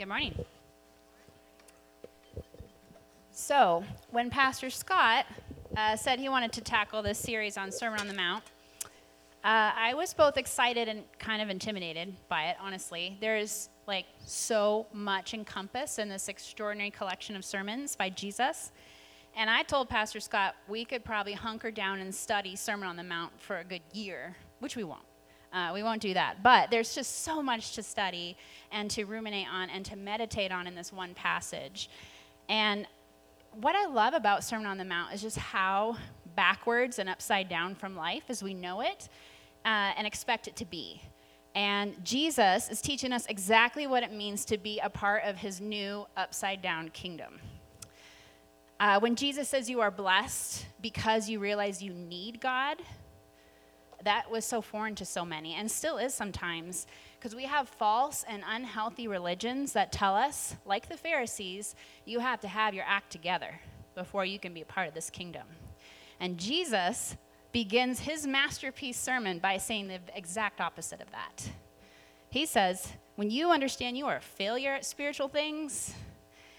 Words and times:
Good 0.00 0.08
morning. 0.08 0.46
So, 3.32 3.84
when 4.10 4.30
Pastor 4.30 4.70
Scott 4.70 5.26
uh, 5.76 5.94
said 5.94 6.18
he 6.18 6.30
wanted 6.30 6.52
to 6.52 6.62
tackle 6.62 7.02
this 7.02 7.18
series 7.18 7.58
on 7.58 7.70
Sermon 7.70 8.00
on 8.00 8.08
the 8.08 8.14
Mount, 8.14 8.42
uh, 9.44 9.72
I 9.76 9.92
was 9.92 10.14
both 10.14 10.38
excited 10.38 10.88
and 10.88 11.02
kind 11.18 11.42
of 11.42 11.50
intimidated 11.50 12.14
by 12.30 12.44
it, 12.44 12.56
honestly. 12.62 13.18
There's 13.20 13.68
like 13.86 14.06
so 14.24 14.86
much 14.94 15.34
encompassed 15.34 15.98
in 15.98 16.08
this 16.08 16.28
extraordinary 16.28 16.90
collection 16.90 17.36
of 17.36 17.44
sermons 17.44 17.94
by 17.94 18.08
Jesus. 18.08 18.72
And 19.36 19.50
I 19.50 19.64
told 19.64 19.90
Pastor 19.90 20.20
Scott 20.20 20.54
we 20.66 20.86
could 20.86 21.04
probably 21.04 21.34
hunker 21.34 21.70
down 21.70 22.00
and 22.00 22.14
study 22.14 22.56
Sermon 22.56 22.88
on 22.88 22.96
the 22.96 23.04
Mount 23.04 23.38
for 23.38 23.58
a 23.58 23.64
good 23.64 23.82
year, 23.92 24.34
which 24.60 24.76
we 24.76 24.84
won't. 24.84 25.09
Uh, 25.52 25.70
we 25.74 25.82
won't 25.82 26.00
do 26.00 26.14
that. 26.14 26.42
But 26.42 26.70
there's 26.70 26.94
just 26.94 27.22
so 27.22 27.42
much 27.42 27.74
to 27.74 27.82
study 27.82 28.36
and 28.70 28.90
to 28.92 29.04
ruminate 29.04 29.46
on 29.52 29.70
and 29.70 29.84
to 29.86 29.96
meditate 29.96 30.52
on 30.52 30.66
in 30.66 30.74
this 30.74 30.92
one 30.92 31.14
passage. 31.14 31.90
And 32.48 32.86
what 33.60 33.74
I 33.74 33.86
love 33.86 34.14
about 34.14 34.44
Sermon 34.44 34.66
on 34.66 34.78
the 34.78 34.84
Mount 34.84 35.12
is 35.12 35.22
just 35.22 35.38
how 35.38 35.96
backwards 36.36 36.98
and 36.98 37.08
upside 37.08 37.48
down 37.48 37.74
from 37.74 37.96
life 37.96 38.24
as 38.28 38.42
we 38.42 38.54
know 38.54 38.80
it 38.80 39.08
uh, 39.64 39.92
and 39.96 40.06
expect 40.06 40.46
it 40.46 40.56
to 40.56 40.64
be. 40.64 41.02
And 41.54 42.04
Jesus 42.04 42.70
is 42.70 42.80
teaching 42.80 43.12
us 43.12 43.26
exactly 43.26 43.88
what 43.88 44.04
it 44.04 44.12
means 44.12 44.44
to 44.46 44.58
be 44.58 44.78
a 44.78 44.88
part 44.88 45.24
of 45.24 45.36
his 45.36 45.60
new 45.60 46.06
upside 46.16 46.62
down 46.62 46.90
kingdom. 46.90 47.40
Uh, 48.78 49.00
when 49.00 49.16
Jesus 49.16 49.48
says 49.48 49.68
you 49.68 49.80
are 49.80 49.90
blessed 49.90 50.64
because 50.80 51.28
you 51.28 51.40
realize 51.40 51.82
you 51.82 51.92
need 51.92 52.40
God, 52.40 52.78
that 54.04 54.30
was 54.30 54.44
so 54.44 54.60
foreign 54.62 54.94
to 54.96 55.04
so 55.04 55.24
many 55.24 55.54
and 55.54 55.70
still 55.70 55.98
is 55.98 56.14
sometimes 56.14 56.86
because 57.18 57.34
we 57.34 57.44
have 57.44 57.68
false 57.68 58.24
and 58.26 58.42
unhealthy 58.48 59.06
religions 59.06 59.72
that 59.74 59.92
tell 59.92 60.16
us, 60.16 60.56
like 60.64 60.88
the 60.88 60.96
Pharisees, 60.96 61.74
you 62.06 62.20
have 62.20 62.40
to 62.40 62.48
have 62.48 62.72
your 62.72 62.84
act 62.86 63.10
together 63.10 63.60
before 63.94 64.24
you 64.24 64.38
can 64.38 64.54
be 64.54 64.62
a 64.62 64.66
part 64.66 64.88
of 64.88 64.94
this 64.94 65.10
kingdom. 65.10 65.46
And 66.18 66.38
Jesus 66.38 67.16
begins 67.52 68.00
his 68.00 68.26
masterpiece 68.26 68.98
sermon 68.98 69.38
by 69.38 69.58
saying 69.58 69.88
the 69.88 70.00
exact 70.14 70.60
opposite 70.60 71.02
of 71.02 71.10
that. 71.10 71.50
He 72.30 72.46
says, 72.46 72.92
when 73.16 73.30
you 73.30 73.50
understand 73.50 73.98
you 73.98 74.06
are 74.06 74.16
a 74.16 74.22
failure 74.22 74.72
at 74.72 74.86
spiritual 74.86 75.28
things 75.28 75.94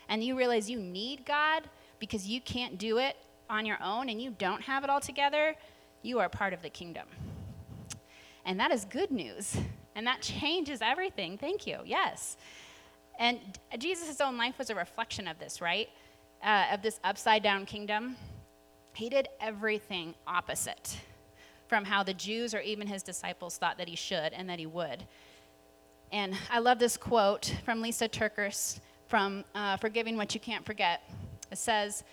and 0.09 0.23
you 0.23 0.37
realize 0.37 0.69
you 0.69 0.79
need 0.79 1.25
God 1.25 1.63
because 1.97 2.27
you 2.27 2.41
can't 2.41 2.77
do 2.77 2.97
it 2.97 3.15
on 3.49 3.65
your 3.65 3.81
own 3.81 4.09
and 4.09 4.21
you 4.21 4.31
don't 4.37 4.61
have 4.61 4.83
it 4.83 4.89
all 4.89 4.99
together, 4.99 5.55
you 6.03 6.19
are 6.19 6.29
part 6.29 6.53
of 6.53 6.61
the 6.61 6.69
kingdom. 6.69 7.07
And 8.45 8.59
that 8.59 8.71
is 8.71 8.85
good 8.85 9.11
news. 9.11 9.57
And 9.95 10.07
that 10.07 10.21
changes 10.21 10.81
everything. 10.81 11.37
Thank 11.37 11.67
you. 11.67 11.79
Yes. 11.85 12.37
And 13.19 13.39
Jesus' 13.77 14.19
own 14.21 14.37
life 14.37 14.57
was 14.57 14.69
a 14.69 14.75
reflection 14.75 15.27
of 15.27 15.37
this, 15.37 15.61
right? 15.61 15.89
Uh, 16.43 16.65
of 16.71 16.81
this 16.81 16.99
upside 17.03 17.43
down 17.43 17.65
kingdom. 17.65 18.15
He 18.93 19.09
did 19.09 19.27
everything 19.39 20.15
opposite 20.25 20.97
from 21.67 21.85
how 21.85 22.03
the 22.03 22.13
Jews 22.13 22.53
or 22.53 22.59
even 22.59 22.87
his 22.87 23.03
disciples 23.03 23.57
thought 23.57 23.77
that 23.77 23.87
he 23.87 23.95
should 23.95 24.33
and 24.33 24.49
that 24.49 24.59
he 24.59 24.65
would. 24.65 25.05
And 26.11 26.35
I 26.49 26.59
love 26.59 26.79
this 26.79 26.97
quote 26.97 27.55
from 27.63 27.81
Lysa 27.81 28.09
TerKeurst 28.09 28.81
from 29.07 29.45
uh, 29.55 29.77
Forgiving 29.77 30.17
What 30.17 30.33
You 30.33 30.41
Can't 30.41 30.65
Forget. 30.65 31.01
It 31.51 31.57
says, 31.57 32.03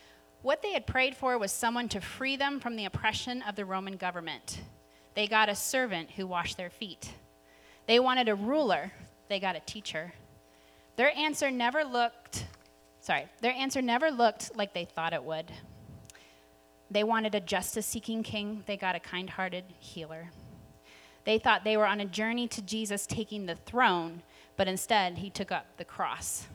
What 0.43 0.63
they 0.63 0.73
had 0.73 0.87
prayed 0.87 1.17
for 1.17 1.39
was 1.39 1.51
someone 1.51 1.89
to 1.89 2.01
free 2.01 2.37
them 2.37 2.61
from 2.61 2.77
the 2.77 2.85
oppression 2.85 3.43
of 3.43 3.57
the 3.57 3.65
Roman 3.65 3.97
government. 3.97 4.61
They 5.19 5.27
got 5.27 5.49
a 5.49 5.57
servant 5.57 6.13
who 6.13 6.29
washed 6.29 6.57
their 6.57 6.71
feet. 6.71 7.11
They 7.89 7.99
wanted 7.99 8.29
a 8.29 8.37
ruler. 8.37 8.93
They 9.29 9.41
got 9.41 9.57
a 9.57 9.61
teacher. 9.67 10.13
Their 10.95 11.11
answer 11.11 11.51
never 11.51 11.83
looked, 11.83 12.47
sorry, 13.01 13.27
their 13.41 13.51
answer 13.51 13.83
never 13.83 14.13
looked 14.13 14.55
like 14.55 14.75
they 14.75 14.85
thought 14.85 15.13
it 15.13 15.25
would. 15.25 15.51
They 16.89 17.03
wanted 17.03 17.35
a 17.35 17.41
justice 17.41 17.85
seeking 17.85 18.23
king. 18.23 18.63
They 18.67 18.77
got 18.77 18.95
a 18.95 19.01
kind 19.01 19.29
hearted 19.29 19.65
healer. 19.81 20.31
They 21.25 21.41
thought 21.41 21.65
they 21.65 21.77
were 21.77 21.87
on 21.87 21.99
a 21.99 22.07
journey 22.07 22.47
to 22.47 22.63
Jesus 22.63 23.05
taking 23.05 23.47
the 23.47 23.57
throne, 23.57 24.23
but 24.57 24.69
instead 24.69 25.19
he 25.19 25.31
took 25.31 25.51
up 25.51 25.67
the 25.79 25.85
cross. 25.85 26.47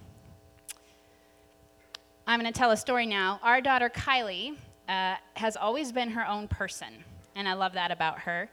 I'm 2.25 2.39
going 2.39 2.49
to 2.49 2.57
tell 2.57 2.71
a 2.71 2.77
story 2.77 3.07
now. 3.07 3.41
Our 3.43 3.59
daughter 3.59 3.89
Kylie 3.89 4.55
uh, 4.87 5.15
has 5.33 5.57
always 5.57 5.91
been 5.91 6.11
her 6.11 6.25
own 6.25 6.47
person, 6.47 7.03
and 7.35 7.47
I 7.47 7.53
love 7.53 7.73
that 7.73 7.91
about 7.91 8.19
her. 8.19 8.49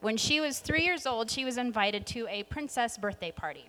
When 0.00 0.16
she 0.16 0.40
was 0.40 0.58
three 0.58 0.84
years 0.84 1.06
old, 1.06 1.30
she 1.30 1.44
was 1.44 1.56
invited 1.56 2.06
to 2.08 2.26
a 2.28 2.42
princess 2.44 2.98
birthday 2.98 3.30
party. 3.30 3.66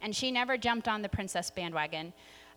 And 0.00 0.14
she 0.14 0.30
never 0.30 0.56
jumped 0.56 0.88
on 0.88 1.02
the 1.02 1.08
princess 1.08 1.50
bandwagon. 1.50 2.12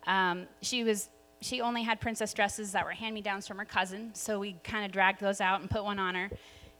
Um, 0.06 0.46
she 0.60 0.84
was 0.84 1.08
she 1.40 1.60
only 1.60 1.82
had 1.82 2.00
princess 2.00 2.32
dresses 2.32 2.72
that 2.72 2.84
were 2.84 2.92
hand 2.92 3.14
me 3.14 3.20
downs 3.20 3.46
from 3.46 3.58
her 3.58 3.64
cousin, 3.64 4.10
so 4.14 4.40
we 4.40 4.56
kind 4.64 4.84
of 4.84 4.90
dragged 4.90 5.20
those 5.20 5.40
out 5.40 5.60
and 5.60 5.70
put 5.70 5.84
one 5.84 5.98
on 5.98 6.14
her. 6.14 6.30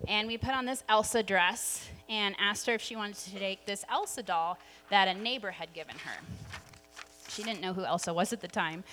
And 0.08 0.26
we 0.26 0.38
put 0.38 0.50
on 0.50 0.64
this 0.64 0.82
Elsa 0.88 1.22
dress 1.22 1.88
and 2.08 2.34
asked 2.38 2.66
her 2.66 2.74
if 2.74 2.82
she 2.82 2.96
wanted 2.96 3.16
to 3.16 3.38
take 3.38 3.66
this 3.66 3.84
Elsa 3.90 4.22
doll 4.22 4.58
that 4.90 5.08
a 5.08 5.14
neighbor 5.14 5.50
had 5.50 5.72
given 5.72 5.96
her. 5.96 6.20
She 7.28 7.42
didn't 7.42 7.60
know 7.60 7.72
who 7.72 7.84
Elsa 7.84 8.12
was 8.12 8.32
at 8.32 8.40
the 8.40 8.48
time, 8.48 8.84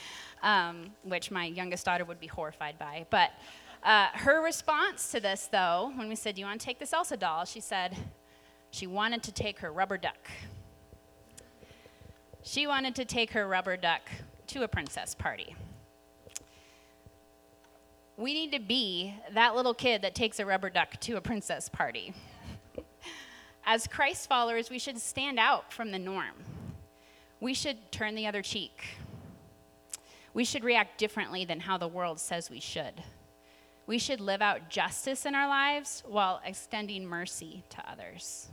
um, 0.41 0.91
which 1.03 1.31
my 1.31 1.45
youngest 1.45 1.85
daughter 1.85 2.05
would 2.05 2.19
be 2.19 2.27
horrified 2.27 2.77
by. 2.77 3.05
But 3.09 3.31
uh, 3.83 4.07
her 4.13 4.41
response 4.41 5.11
to 5.11 5.19
this, 5.19 5.49
though, 5.51 5.91
when 5.95 6.07
we 6.07 6.15
said, 6.15 6.35
Do 6.35 6.41
you 6.41 6.47
want 6.47 6.61
to 6.61 6.65
take 6.65 6.79
this 6.79 6.93
Elsa 6.93 7.17
doll? 7.17 7.45
She 7.45 7.59
said 7.59 7.97
she 8.71 8.87
wanted 8.87 9.23
to 9.23 9.31
take 9.31 9.59
her 9.59 9.71
rubber 9.71 9.97
duck. 9.97 10.29
She 12.43 12.65
wanted 12.65 12.95
to 12.95 13.05
take 13.05 13.31
her 13.31 13.47
rubber 13.47 13.77
duck 13.77 14.01
to 14.47 14.63
a 14.63 14.67
princess 14.67 15.13
party. 15.13 15.55
We 18.15 18.33
need 18.33 18.51
to 18.51 18.59
be 18.59 19.15
that 19.33 19.55
little 19.55 19.73
kid 19.73 20.01
that 20.03 20.15
takes 20.15 20.39
a 20.39 20.45
rubber 20.45 20.69
duck 20.69 20.99
to 21.01 21.17
a 21.17 21.21
princess 21.21 21.67
party. 21.67 22.13
As 23.65 23.87
Christ 23.87 24.29
followers, 24.29 24.69
we 24.69 24.79
should 24.79 24.99
stand 24.99 25.39
out 25.39 25.73
from 25.73 25.91
the 25.91 25.99
norm. 25.99 26.43
We 27.39 27.53
should 27.53 27.91
turn 27.91 28.15
the 28.15 28.27
other 28.27 28.41
cheek. 28.41 28.97
We 30.33 30.45
should 30.45 30.63
react 30.63 30.97
differently 30.97 31.45
than 31.45 31.59
how 31.59 31.77
the 31.77 31.87
world 31.87 32.19
says 32.19 32.49
we 32.49 32.59
should. 32.59 33.03
We 33.85 33.99
should 33.99 34.21
live 34.21 34.41
out 34.41 34.69
justice 34.69 35.25
in 35.25 35.35
our 35.35 35.47
lives 35.47 36.03
while 36.07 36.41
extending 36.45 37.05
mercy 37.05 37.63
to 37.69 37.89
others. 37.89 38.47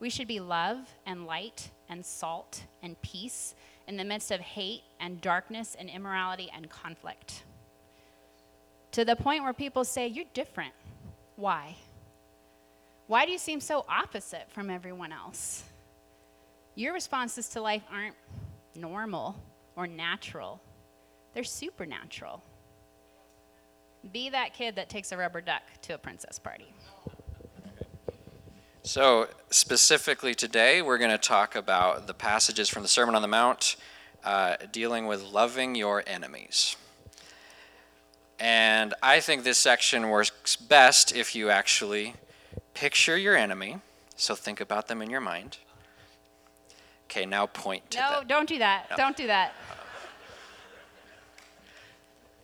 We 0.00 0.10
should 0.10 0.28
be 0.28 0.40
love 0.40 0.78
and 1.06 1.26
light 1.26 1.70
and 1.88 2.04
salt 2.04 2.64
and 2.82 3.00
peace 3.02 3.54
in 3.86 3.96
the 3.96 4.04
midst 4.04 4.30
of 4.30 4.40
hate 4.40 4.82
and 5.00 5.20
darkness 5.20 5.76
and 5.78 5.88
immorality 5.88 6.50
and 6.54 6.68
conflict. 6.68 7.44
To 8.92 9.04
the 9.04 9.16
point 9.16 9.44
where 9.44 9.52
people 9.52 9.84
say, 9.84 10.08
You're 10.08 10.24
different. 10.34 10.74
Why? 11.36 11.76
Why 13.06 13.26
do 13.26 13.32
you 13.32 13.38
seem 13.38 13.60
so 13.60 13.84
opposite 13.88 14.50
from 14.50 14.70
everyone 14.70 15.12
else? 15.12 15.64
Your 16.74 16.92
responses 16.92 17.48
to 17.50 17.60
life 17.60 17.82
aren't 17.90 18.16
normal 18.74 19.40
or 19.76 19.86
natural, 19.86 20.60
they're 21.32 21.44
supernatural. 21.44 22.42
Be 24.12 24.30
that 24.30 24.54
kid 24.54 24.76
that 24.76 24.88
takes 24.88 25.12
a 25.12 25.16
rubber 25.16 25.40
duck 25.40 25.62
to 25.82 25.94
a 25.94 25.98
princess 25.98 26.38
party. 26.38 26.72
So, 28.82 29.28
specifically 29.50 30.34
today, 30.34 30.80
we're 30.80 30.96
going 30.98 31.10
to 31.10 31.18
talk 31.18 31.54
about 31.54 32.06
the 32.06 32.14
passages 32.14 32.70
from 32.70 32.82
the 32.82 32.88
Sermon 32.88 33.14
on 33.14 33.20
the 33.20 33.28
Mount 33.28 33.76
uh, 34.24 34.56
dealing 34.72 35.06
with 35.06 35.22
loving 35.22 35.74
your 35.74 36.02
enemies. 36.06 36.76
And 38.40 38.94
I 39.02 39.20
think 39.20 39.44
this 39.44 39.58
section 39.58 40.08
works 40.08 40.56
best 40.56 41.14
if 41.14 41.34
you 41.34 41.50
actually 41.50 42.14
picture 42.72 43.16
your 43.16 43.36
enemy. 43.36 43.78
So, 44.16 44.34
think 44.34 44.60
about 44.60 44.88
them 44.88 45.02
in 45.02 45.10
your 45.10 45.20
mind. 45.20 45.58
Okay, 47.10 47.26
now 47.26 47.46
point 47.46 47.90
to 47.90 47.98
No, 47.98 48.10
them. 48.20 48.26
don't 48.26 48.48
do 48.48 48.58
that. 48.58 48.86
No. 48.90 48.96
Don't 48.96 49.16
do 49.16 49.26
that. 49.26 49.52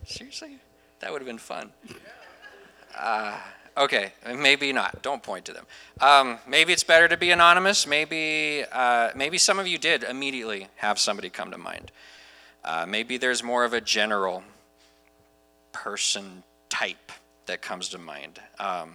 Seriously? 0.05 0.59
That 1.05 1.13
would 1.13 1.21
have 1.21 1.27
been 1.27 1.37
fun. 1.37 1.71
Uh, 2.99 3.39
okay, 3.77 4.15
maybe 4.35 4.73
not. 4.73 5.03
Don't 5.03 5.23
point 5.23 5.45
to 5.45 5.53
them. 5.53 5.67
Um, 6.01 6.39
maybe 6.49 6.73
it's 6.73 6.83
better 6.83 7.09
to 7.09 7.19
be 7.19 7.31
anonymous. 7.31 7.87
Maybe, 7.87 8.65
uh, 8.73 9.11
maybe 9.15 9.37
some 9.37 9.59
of 9.59 9.67
you 9.67 9.77
did 9.77 10.03
immediately 10.03 10.69
have 10.77 10.99
somebody 10.99 11.29
come 11.29 11.51
to 11.51 11.59
mind. 11.59 11.93
Uh, 12.65 12.87
maybe 12.89 13.19
there's 13.19 13.43
more 13.43 13.67
of 13.67 13.75
a 13.75 13.83
general 13.83 14.45
person 15.73 16.43
type 16.71 17.13
that 17.45 17.61
comes 17.61 17.91
to 17.91 17.99
mind. 17.99 18.41
Um, 18.59 18.95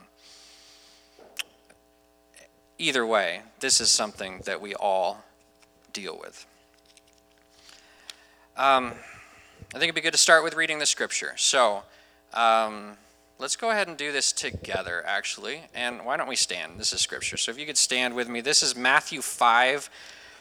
either 2.79 3.05
way, 3.05 3.41
this 3.59 3.79
is 3.79 3.91
something 3.91 4.41
that 4.45 4.59
we 4.59 4.73
all 4.73 5.23
deal 5.93 6.17
with. 6.19 6.47
Um, 8.57 8.93
I 9.71 9.73
think 9.73 9.83
it'd 9.83 9.95
be 9.95 10.01
good 10.01 10.13
to 10.13 10.17
start 10.17 10.43
with 10.43 10.55
reading 10.55 10.79
the 10.79 10.87
scripture. 10.87 11.33
So, 11.35 11.83
um, 12.33 12.97
let's 13.37 13.55
go 13.55 13.71
ahead 13.71 13.87
and 13.87 13.97
do 13.97 14.11
this 14.11 14.31
together, 14.31 15.03
actually. 15.05 15.61
And 15.73 16.05
why 16.05 16.17
don't 16.17 16.27
we 16.27 16.35
stand? 16.35 16.79
This 16.79 16.93
is 16.93 17.01
scripture. 17.01 17.37
So, 17.37 17.51
if 17.51 17.59
you 17.59 17.65
could 17.65 17.77
stand 17.77 18.15
with 18.15 18.29
me, 18.29 18.41
this 18.41 18.61
is 18.63 18.75
Matthew 18.75 19.21
5 19.21 19.89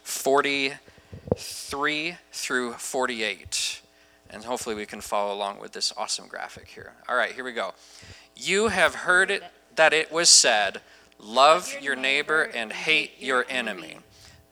40 0.02 0.75
3 1.37 2.17
through 2.32 2.73
48. 2.73 3.82
And 4.31 4.44
hopefully 4.44 4.75
we 4.75 4.87
can 4.87 5.00
follow 5.00 5.32
along 5.32 5.58
with 5.61 5.73
this 5.73 5.93
awesome 5.96 6.29
graphic 6.29 6.69
here. 6.69 6.93
All 7.08 7.17
right, 7.17 7.32
here 7.32 7.44
we 7.44 7.52
go. 7.52 7.73
You 8.37 8.69
have 8.69 8.94
heard 8.94 9.31
it 9.31 9.43
that 9.76 9.93
it 9.93 10.12
was 10.12 10.29
said, 10.29 10.81
Love 11.19 11.75
your 11.81 11.96
neighbor 11.96 12.43
and 12.43 12.73
hate 12.73 13.12
your 13.19 13.44
enemy. 13.49 13.99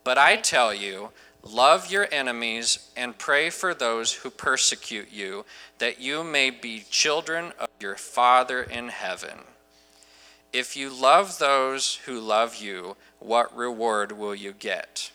But 0.03 0.19
I 0.19 0.37
tell 0.37 0.75
you, 0.75 1.11
love 1.53 1.91
your 1.91 2.09
enemies 2.11 2.91
and 2.97 3.19
pray 3.19 3.51
for 3.51 3.75
those 3.75 4.13
who 4.13 4.31
persecute 4.31 5.13
you, 5.13 5.45
that 5.79 6.01
you 6.01 6.25
may 6.25 6.51
be 6.51 6.85
children 6.91 7.53
of 7.59 7.69
your 7.81 7.97
Father 7.97 8.63
in 8.63 8.89
heaven. 8.89 9.41
If 10.53 10.77
you 10.77 10.91
love 10.91 11.39
those 11.39 11.97
who 12.07 12.19
love 12.19 12.57
you, 12.57 12.97
what 13.19 13.55
reward 13.57 14.13
will 14.13 14.35
you 14.35 14.53
get? 14.53 15.11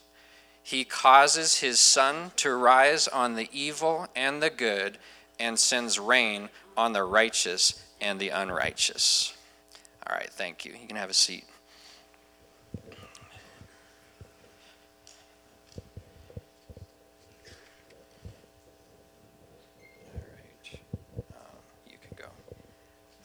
He 0.63 0.83
causes 0.83 1.59
his 1.59 1.79
sun 1.79 2.31
to 2.37 2.53
rise 2.53 3.07
on 3.07 3.35
the 3.35 3.49
evil 3.51 4.07
and 4.15 4.41
the 4.41 4.49
good, 4.49 4.97
and 5.39 5.57
sends 5.57 5.97
rain 5.97 6.49
on 6.77 6.93
the 6.93 7.03
righteous 7.03 7.83
and 7.99 8.19
the 8.19 8.29
unrighteous. 8.29 9.33
All 10.07 10.15
right, 10.15 10.29
thank 10.29 10.65
you. 10.65 10.73
You 10.73 10.87
can 10.87 10.97
have 10.97 11.09
a 11.09 11.15
seat. 11.15 11.45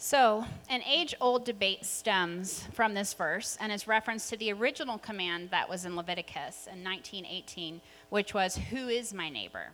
So, 0.07 0.45
an 0.71 0.85
age 0.85 1.17
old 1.21 1.45
debate 1.45 1.85
stems 1.85 2.63
from 2.73 2.95
this 2.95 3.13
verse 3.13 3.59
and 3.61 3.73
is 3.73 3.89
reference 3.89 4.29
to 4.31 4.37
the 4.37 4.53
original 4.53 4.99
command 4.99 5.51
that 5.51 5.69
was 5.69 5.85
in 5.85 5.97
Leviticus 5.97 6.69
in 6.73 6.85
1918, 6.85 7.81
which 8.11 8.33
was, 8.33 8.57
Who 8.71 8.87
is 8.87 9.13
my 9.13 9.29
neighbor? 9.29 9.71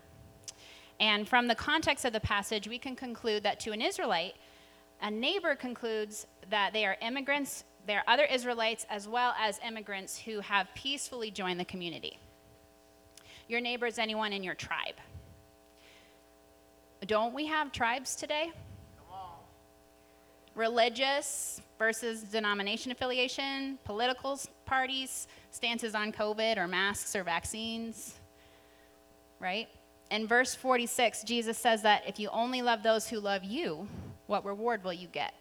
And 0.99 1.29
from 1.29 1.49
the 1.49 1.55
context 1.55 2.07
of 2.07 2.15
the 2.15 2.21
passage, 2.21 2.67
we 2.67 2.79
can 2.79 2.97
conclude 2.97 3.43
that 3.43 3.61
to 3.61 3.73
an 3.73 3.83
Israelite, 3.83 4.37
a 5.03 5.11
neighbor 5.11 5.55
concludes 5.55 6.27
that 6.49 6.73
they 6.73 6.87
are 6.87 6.97
immigrants, 7.03 7.65
they 7.87 7.97
are 7.97 8.05
other 8.09 8.25
Israelites, 8.25 8.87
as 8.89 9.07
well 9.07 9.35
as 9.39 9.61
immigrants 9.63 10.17
who 10.17 10.41
have 10.41 10.67
peacefully 10.75 11.31
joined 11.31 11.61
the 11.61 11.67
community. 11.67 12.19
Your 13.49 13.61
neighbor 13.61 13.85
is 13.85 13.99
anyone 13.99 14.33
in 14.33 14.43
your 14.43 14.55
tribe. 14.55 14.97
Don't 17.07 17.35
we 17.35 17.45
have 17.49 17.71
tribes 17.71 18.17
today? 18.17 18.51
Religious 20.55 21.61
versus 21.79 22.23
denomination 22.23 22.93
affiliation, 22.93 23.79
political 23.85 24.39
parties, 24.65 25.27
stances 25.51 25.95
on 25.95 26.13
COVID 26.13 26.57
or 26.57 26.69
masks 26.69 27.17
or 27.17 27.25
vaccines, 27.25 28.15
right? 29.41 29.69
In 30.11 30.27
verse 30.27 30.55
46, 30.55 31.25
Jesus 31.25 31.57
says 31.57 31.83
that 31.83 32.03
if 32.07 32.21
you 32.21 32.29
only 32.31 32.63
love 32.63 32.83
those 32.83 33.09
who 33.09 33.19
love 33.19 33.45
you, 33.45 33.89
what 34.27 34.45
reward 34.45 34.85
will 34.85 34.93
you 34.93 35.09
get? 35.09 35.35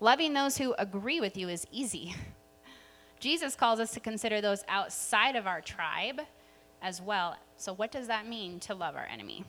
Loving 0.00 0.32
those 0.32 0.56
who 0.56 0.74
agree 0.78 1.20
with 1.20 1.36
you 1.36 1.48
is 1.48 1.66
easy. 1.70 2.14
Jesus 3.20 3.54
calls 3.54 3.80
us 3.80 3.92
to 3.92 4.00
consider 4.00 4.40
those 4.40 4.64
outside 4.66 5.36
of 5.36 5.46
our 5.46 5.60
tribe 5.60 6.22
as 6.82 7.02
well. 7.02 7.36
So, 7.56 7.74
what 7.74 7.92
does 7.92 8.06
that 8.06 8.26
mean 8.26 8.58
to 8.60 8.74
love 8.74 8.96
our 8.96 9.06
enemy? 9.06 9.44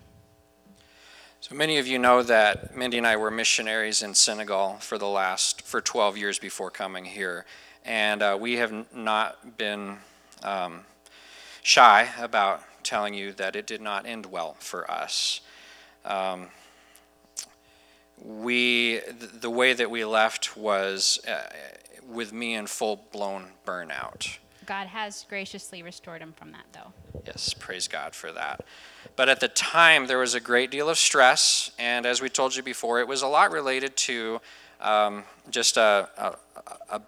So 1.44 1.56
many 1.56 1.80
of 1.80 1.88
you 1.88 1.98
know 1.98 2.22
that 2.22 2.78
Mindy 2.78 3.00
and 3.00 3.08
I 3.08 3.16
were 3.16 3.32
missionaries 3.32 4.04
in 4.04 4.14
Senegal 4.14 4.78
for 4.80 5.00
the 5.00 5.08
last 5.08 5.64
for 5.64 5.82
12 5.82 6.16
years 6.16 6.38
before 6.38 6.70
coming 6.70 7.04
here, 7.04 7.46
and 7.84 8.22
uh, 8.22 8.38
we 8.40 8.58
have 8.58 8.86
not 8.94 9.58
been 9.58 9.98
um, 10.44 10.82
shy 11.64 12.10
about 12.20 12.62
telling 12.84 13.16
you 13.16 13.32
that 13.34 13.56
it 13.56 13.66
did 13.66 13.82
not 13.82 14.06
end 14.06 14.28
well 14.28 14.56
for 14.60 14.90
us. 14.90 15.42
Um, 16.06 16.50
we 18.24 19.00
the 19.10 19.50
way 19.50 19.74
that 19.74 19.90
we 19.90 20.06
left 20.06 20.56
was 20.56 21.20
uh, 21.28 21.42
with 22.08 22.32
me 22.32 22.54
in 22.54 22.68
full 22.68 23.08
blown 23.12 23.48
burnout. 23.66 24.38
God 24.72 24.88
has 24.88 25.26
graciously 25.28 25.84
restored 25.84 26.22
him 26.22 26.32
from 26.32 26.54
that, 26.54 26.64
though. 26.72 26.94
Yes, 27.28 27.54
praise 27.54 27.90
God 27.90 28.16
for 28.16 28.32
that. 28.32 28.64
But 29.18 29.28
at 29.28 29.42
the 29.42 29.50
time, 29.50 30.08
there 30.08 30.18
was 30.18 30.34
a 30.34 30.40
great 30.40 30.72
deal 30.72 30.88
of 30.88 30.98
stress, 30.98 31.72
and 31.78 32.06
as 32.06 32.22
we 32.22 32.30
told 32.30 32.56
you 32.56 32.64
before, 32.64 33.02
it 33.02 33.08
was 33.10 33.22
a 33.22 33.28
lot 33.28 33.52
related 33.52 33.98
to 33.98 34.40
um, 34.80 35.26
just 35.50 35.76
a, 35.76 36.08
a, 36.18 36.36
a, 36.90 37.02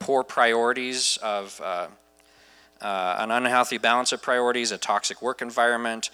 poor 0.00 0.24
priorities 0.24 1.16
of 1.22 1.60
uh, 1.62 1.86
uh, 2.80 3.16
an 3.20 3.30
unhealthy 3.30 3.78
balance 3.78 4.10
of 4.10 4.20
priorities, 4.20 4.72
a 4.72 4.76
toxic 4.78 5.22
work 5.22 5.40
environment. 5.40 6.10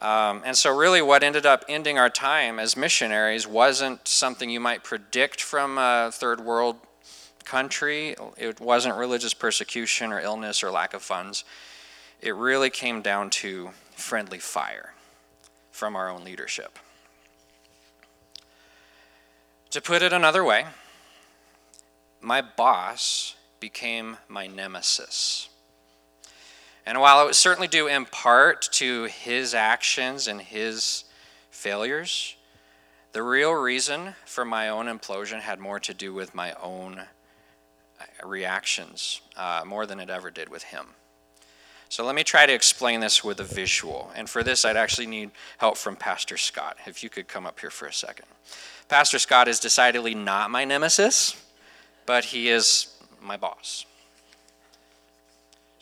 Um, 0.00 0.42
and 0.44 0.56
so, 0.56 0.76
really, 0.76 1.00
what 1.00 1.22
ended 1.22 1.46
up 1.46 1.64
ending 1.68 1.96
our 1.96 2.10
time 2.10 2.58
as 2.58 2.76
missionaries 2.76 3.46
wasn't 3.46 4.08
something 4.08 4.50
you 4.50 4.58
might 4.58 4.82
predict 4.82 5.40
from 5.40 5.78
a 5.78 6.10
third 6.12 6.40
world 6.40 6.78
country. 7.44 8.16
It 8.36 8.60
wasn't 8.60 8.96
religious 8.96 9.34
persecution 9.34 10.12
or 10.12 10.20
illness 10.20 10.62
or 10.62 10.70
lack 10.70 10.94
of 10.94 11.02
funds. 11.02 11.44
It 12.20 12.34
really 12.34 12.70
came 12.70 13.02
down 13.02 13.30
to 13.30 13.70
friendly 13.94 14.38
fire 14.38 14.94
from 15.70 15.96
our 15.96 16.08
own 16.08 16.24
leadership. 16.24 16.78
To 19.70 19.80
put 19.80 20.02
it 20.02 20.12
another 20.12 20.44
way, 20.44 20.66
my 22.20 22.40
boss 22.40 23.34
became 23.60 24.16
my 24.28 24.46
nemesis. 24.46 25.48
And 26.86 27.00
while 27.00 27.22
it 27.22 27.26
was 27.26 27.38
certainly 27.38 27.68
due 27.68 27.86
in 27.86 28.04
part 28.04 28.68
to 28.72 29.04
his 29.04 29.54
actions 29.54 30.28
and 30.28 30.40
his 30.40 31.04
failures, 31.50 32.36
the 33.12 33.22
real 33.22 33.52
reason 33.52 34.14
for 34.26 34.44
my 34.44 34.68
own 34.68 34.86
implosion 34.86 35.40
had 35.40 35.58
more 35.58 35.80
to 35.80 35.94
do 35.94 36.12
with 36.12 36.34
my 36.34 36.52
own 36.62 37.04
reactions, 38.24 39.20
uh, 39.36 39.62
more 39.66 39.86
than 39.86 40.00
it 40.00 40.10
ever 40.10 40.30
did 40.30 40.48
with 40.48 40.64
him. 40.64 40.86
So 41.88 42.04
let 42.04 42.14
me 42.14 42.24
try 42.24 42.46
to 42.46 42.52
explain 42.52 43.00
this 43.00 43.22
with 43.22 43.38
a 43.38 43.44
visual. 43.44 44.10
And 44.16 44.28
for 44.28 44.42
this, 44.42 44.64
I'd 44.64 44.76
actually 44.76 45.06
need 45.06 45.30
help 45.58 45.76
from 45.76 45.96
Pastor 45.96 46.36
Scott. 46.36 46.76
If 46.86 47.02
you 47.04 47.10
could 47.10 47.28
come 47.28 47.46
up 47.46 47.60
here 47.60 47.70
for 47.70 47.86
a 47.86 47.92
second. 47.92 48.26
Pastor 48.88 49.18
Scott 49.18 49.46
is 49.46 49.60
decidedly 49.60 50.14
not 50.14 50.50
my 50.50 50.64
nemesis, 50.64 51.40
but 52.06 52.24
he 52.26 52.48
is 52.48 52.96
my 53.20 53.36
boss. 53.36 53.86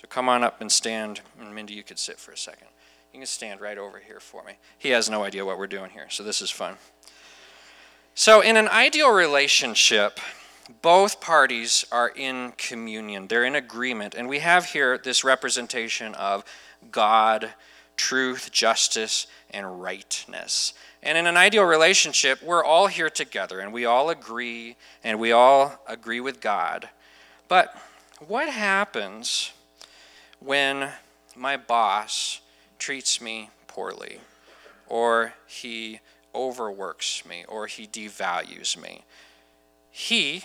So 0.00 0.06
come 0.08 0.28
on 0.28 0.44
up 0.44 0.60
and 0.60 0.70
stand. 0.70 1.22
And 1.40 1.54
Mindy, 1.54 1.74
you 1.74 1.82
could 1.82 1.98
sit 1.98 2.18
for 2.18 2.32
a 2.32 2.36
second. 2.36 2.68
You 3.12 3.20
can 3.20 3.26
stand 3.26 3.60
right 3.60 3.78
over 3.78 3.98
here 3.98 4.20
for 4.20 4.42
me. 4.44 4.54
He 4.78 4.90
has 4.90 5.10
no 5.10 5.22
idea 5.22 5.44
what 5.44 5.58
we're 5.58 5.66
doing 5.66 5.90
here, 5.90 6.06
so 6.08 6.22
this 6.22 6.40
is 6.40 6.50
fun. 6.50 6.76
So, 8.14 8.40
in 8.40 8.56
an 8.56 8.68
ideal 8.68 9.10
relationship, 9.10 10.20
both 10.80 11.20
parties 11.20 11.84
are 11.90 12.08
in 12.08 12.52
communion, 12.56 13.28
they're 13.28 13.44
in 13.44 13.54
agreement. 13.54 14.14
And 14.14 14.28
we 14.28 14.38
have 14.40 14.66
here 14.66 14.98
this 14.98 15.24
representation 15.24 16.14
of 16.14 16.44
God, 16.90 17.54
truth, 17.96 18.50
justice, 18.52 19.26
and 19.50 19.82
rightness. 19.82 20.72
And 21.02 21.18
in 21.18 21.26
an 21.26 21.36
ideal 21.36 21.64
relationship, 21.64 22.42
we're 22.42 22.64
all 22.64 22.86
here 22.86 23.10
together 23.10 23.60
and 23.60 23.72
we 23.72 23.84
all 23.84 24.10
agree 24.10 24.76
and 25.02 25.18
we 25.18 25.32
all 25.32 25.80
agree 25.86 26.20
with 26.20 26.40
God. 26.40 26.88
But 27.48 27.76
what 28.28 28.48
happens 28.48 29.52
when 30.38 30.90
my 31.34 31.56
boss 31.56 32.40
treats 32.78 33.20
me 33.20 33.50
poorly 33.66 34.20
or 34.86 35.34
he 35.46 36.00
overworks 36.34 37.24
me 37.26 37.44
or 37.48 37.66
he 37.66 37.86
devalues 37.86 38.80
me? 38.80 39.02
He 39.92 40.44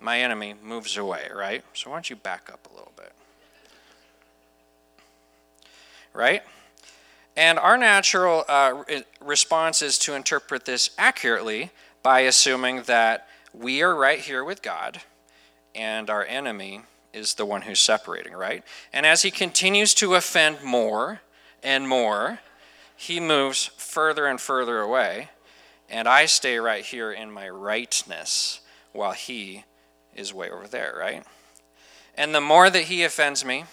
my 0.00 0.20
enemy 0.20 0.54
moves 0.62 0.96
away, 0.96 1.28
right? 1.34 1.64
So 1.72 1.90
why 1.90 1.96
don't 1.96 2.10
you 2.10 2.16
back 2.16 2.50
up 2.52 2.68
a 2.70 2.74
little 2.74 2.92
bit? 2.96 3.12
Right? 6.12 6.42
And 7.36 7.58
our 7.58 7.76
natural 7.76 8.44
uh, 8.46 8.84
response 9.20 9.82
is 9.82 9.98
to 10.00 10.14
interpret 10.14 10.66
this 10.66 10.90
accurately 10.98 11.70
by 12.02 12.20
assuming 12.20 12.82
that 12.82 13.26
we 13.52 13.82
are 13.82 13.96
right 13.96 14.20
here 14.20 14.44
with 14.44 14.62
God 14.62 15.00
and 15.74 16.10
our 16.10 16.24
enemy 16.24 16.82
is 17.12 17.34
the 17.34 17.46
one 17.46 17.62
who's 17.62 17.80
separating, 17.80 18.34
right? 18.34 18.62
And 18.92 19.06
as 19.06 19.22
he 19.22 19.30
continues 19.30 19.94
to 19.94 20.14
offend 20.14 20.62
more 20.62 21.22
and 21.62 21.88
more, 21.88 22.40
he 22.94 23.20
moves 23.20 23.70
further 23.76 24.26
and 24.26 24.40
further 24.40 24.80
away, 24.80 25.30
and 25.88 26.06
I 26.06 26.26
stay 26.26 26.58
right 26.58 26.84
here 26.84 27.10
in 27.10 27.30
my 27.30 27.48
rightness 27.48 28.60
while 28.94 29.12
he 29.12 29.64
is 30.14 30.32
way 30.32 30.50
over 30.50 30.66
there, 30.66 30.94
right? 30.98 31.24
And 32.14 32.34
the 32.34 32.40
more 32.40 32.70
that 32.70 32.84
he 32.84 33.02
offends 33.02 33.44
me, 33.44 33.64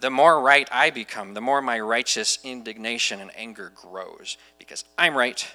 the 0.00 0.10
more 0.10 0.40
right 0.40 0.68
I 0.70 0.90
become, 0.90 1.34
the 1.34 1.40
more 1.40 1.62
my 1.62 1.80
righteous 1.80 2.38
indignation 2.44 3.20
and 3.20 3.30
anger 3.36 3.72
grows 3.74 4.36
because 4.58 4.84
I'm 4.98 5.16
right 5.16 5.46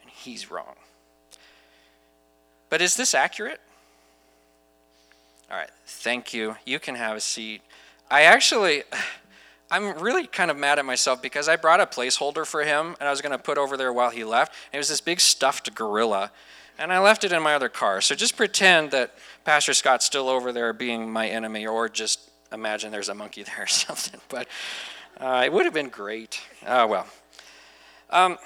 and 0.00 0.08
he's 0.10 0.50
wrong. 0.50 0.76
But 2.70 2.80
is 2.80 2.96
this 2.96 3.14
accurate? 3.14 3.60
All 5.50 5.56
right, 5.56 5.70
thank 5.86 6.32
you. 6.32 6.56
You 6.64 6.78
can 6.78 6.94
have 6.94 7.16
a 7.16 7.20
seat. 7.20 7.62
I 8.10 8.22
actually 8.22 8.84
I'm 9.70 9.98
really 9.98 10.26
kind 10.26 10.50
of 10.50 10.56
mad 10.56 10.78
at 10.78 10.84
myself 10.84 11.22
because 11.22 11.48
I 11.48 11.56
brought 11.56 11.80
a 11.80 11.86
placeholder 11.86 12.46
for 12.46 12.64
him 12.64 12.96
and 13.00 13.08
I 13.08 13.10
was 13.10 13.20
going 13.20 13.32
to 13.32 13.38
put 13.38 13.58
over 13.58 13.76
there 13.76 13.92
while 13.92 14.10
he 14.10 14.22
left. 14.22 14.54
It 14.72 14.78
was 14.78 14.88
this 14.88 15.00
big 15.00 15.20
stuffed 15.20 15.74
gorilla, 15.74 16.30
and 16.78 16.92
I 16.92 16.98
left 16.98 17.24
it 17.24 17.32
in 17.32 17.42
my 17.42 17.54
other 17.54 17.68
car. 17.68 18.00
So 18.00 18.14
just 18.14 18.36
pretend 18.36 18.90
that 18.90 19.14
Pastor 19.44 19.74
Scott's 19.74 20.04
still 20.04 20.28
over 20.28 20.52
there 20.52 20.72
being 20.72 21.10
my 21.10 21.28
enemy, 21.28 21.66
or 21.66 21.88
just 21.88 22.30
imagine 22.52 22.92
there's 22.92 23.08
a 23.08 23.14
monkey 23.14 23.42
there 23.56 23.64
or 23.64 23.66
something. 23.66 24.20
But 24.28 24.48
uh, 25.18 25.42
it 25.44 25.52
would 25.52 25.64
have 25.64 25.74
been 25.74 25.88
great. 25.88 26.40
Oh, 26.66 26.86
well. 26.86 27.06
Um, 28.10 28.38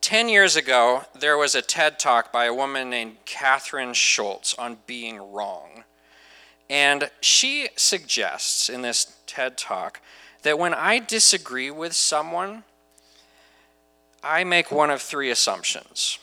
10 0.00 0.28
years 0.28 0.54
ago, 0.54 1.02
there 1.18 1.36
was 1.36 1.54
a 1.54 1.62
TED 1.62 1.98
talk 1.98 2.30
by 2.32 2.44
a 2.44 2.54
woman 2.54 2.90
named 2.90 3.16
Kathryn 3.24 3.94
Schulz 3.94 4.54
on 4.54 4.78
being 4.86 5.32
wrong. 5.32 5.84
And 6.68 7.10
she 7.20 7.68
suggests 7.76 8.68
in 8.68 8.82
this 8.82 9.15
TED 9.36 9.58
talk 9.58 10.00
that 10.44 10.58
when 10.58 10.72
I 10.72 10.98
disagree 10.98 11.70
with 11.70 11.92
someone, 11.92 12.64
I 14.22 14.44
make 14.44 14.72
one 14.72 14.90
of 14.90 15.02
three 15.02 15.30
assumptions. 15.30 16.18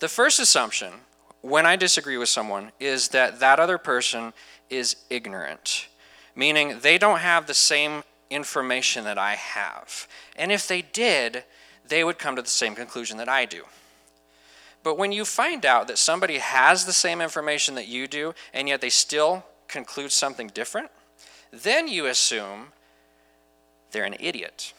The 0.00 0.08
first 0.08 0.40
assumption, 0.40 0.92
when 1.40 1.66
I 1.66 1.76
disagree 1.76 2.16
with 2.16 2.28
someone, 2.28 2.72
is 2.80 3.08
that 3.08 3.38
that 3.38 3.60
other 3.60 3.78
person 3.78 4.32
is 4.68 4.96
ignorant, 5.08 5.86
meaning 6.34 6.80
they 6.82 6.98
don't 6.98 7.20
have 7.20 7.46
the 7.46 7.54
same 7.54 8.02
information 8.28 9.04
that 9.04 9.16
I 9.16 9.36
have. 9.36 10.08
And 10.34 10.50
if 10.50 10.66
they 10.66 10.82
did, 10.82 11.44
they 11.86 12.02
would 12.02 12.18
come 12.18 12.34
to 12.34 12.42
the 12.42 12.48
same 12.48 12.74
conclusion 12.74 13.18
that 13.18 13.28
I 13.28 13.44
do. 13.44 13.62
But 14.82 14.98
when 14.98 15.12
you 15.12 15.24
find 15.24 15.64
out 15.64 15.86
that 15.86 15.98
somebody 15.98 16.38
has 16.38 16.86
the 16.86 16.92
same 16.92 17.20
information 17.20 17.76
that 17.76 17.86
you 17.86 18.08
do, 18.08 18.34
and 18.52 18.68
yet 18.68 18.80
they 18.80 18.90
still 18.90 19.44
conclude 19.68 20.10
something 20.10 20.48
different, 20.48 20.90
then 21.50 21.88
you 21.88 22.06
assume 22.06 22.68
they're 23.90 24.04
an 24.04 24.16
idiot. 24.18 24.72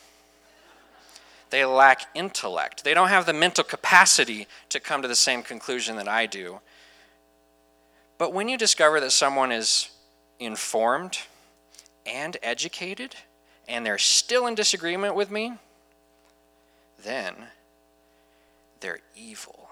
They 1.49 1.65
lack 1.65 2.07
intellect. 2.13 2.83
They 2.83 2.93
don't 2.93 3.09
have 3.09 3.25
the 3.25 3.33
mental 3.33 3.63
capacity 3.63 4.47
to 4.69 4.79
come 4.79 5.01
to 5.01 5.07
the 5.07 5.15
same 5.15 5.41
conclusion 5.41 5.95
that 5.95 6.07
I 6.07 6.25
do. 6.25 6.59
But 8.17 8.33
when 8.33 8.49
you 8.49 8.57
discover 8.57 8.99
that 8.99 9.11
someone 9.11 9.51
is 9.51 9.89
informed 10.39 11.19
and 12.05 12.37
educated, 12.43 13.15
and 13.67 13.85
they're 13.85 13.97
still 13.97 14.47
in 14.47 14.55
disagreement 14.55 15.15
with 15.15 15.31
me, 15.31 15.53
then 17.03 17.33
they're 18.79 18.99
evil. 19.15 19.69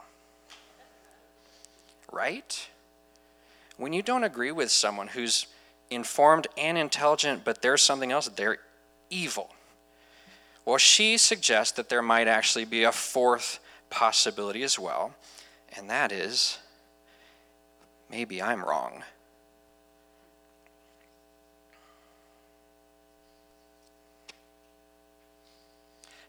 Right? 2.12 2.70
When 3.76 3.94
you 3.94 4.02
don't 4.02 4.24
agree 4.24 4.52
with 4.52 4.72
someone 4.72 5.08
who's 5.08 5.48
informed 5.90 6.48
and 6.58 6.78
intelligent, 6.78 7.44
but 7.44 7.62
there's 7.62 7.82
something 7.82 8.12
else, 8.12 8.28
they're 8.28 8.60
evil. 9.10 9.52
Well, 10.66 10.78
she 10.78 11.18
suggests 11.18 11.74
that 11.78 11.90
there 11.90 12.02
might 12.02 12.28
actually 12.28 12.66
be 12.66 12.84
a 12.84 12.92
fourth 12.92 13.60
possibility 13.90 14.64
as 14.64 14.78
well, 14.78 15.14
and 15.76 15.90
that 15.90 16.12
is 16.12 16.58
maybe 18.10 18.42
I'm 18.42 18.64
wrong. 18.64 19.04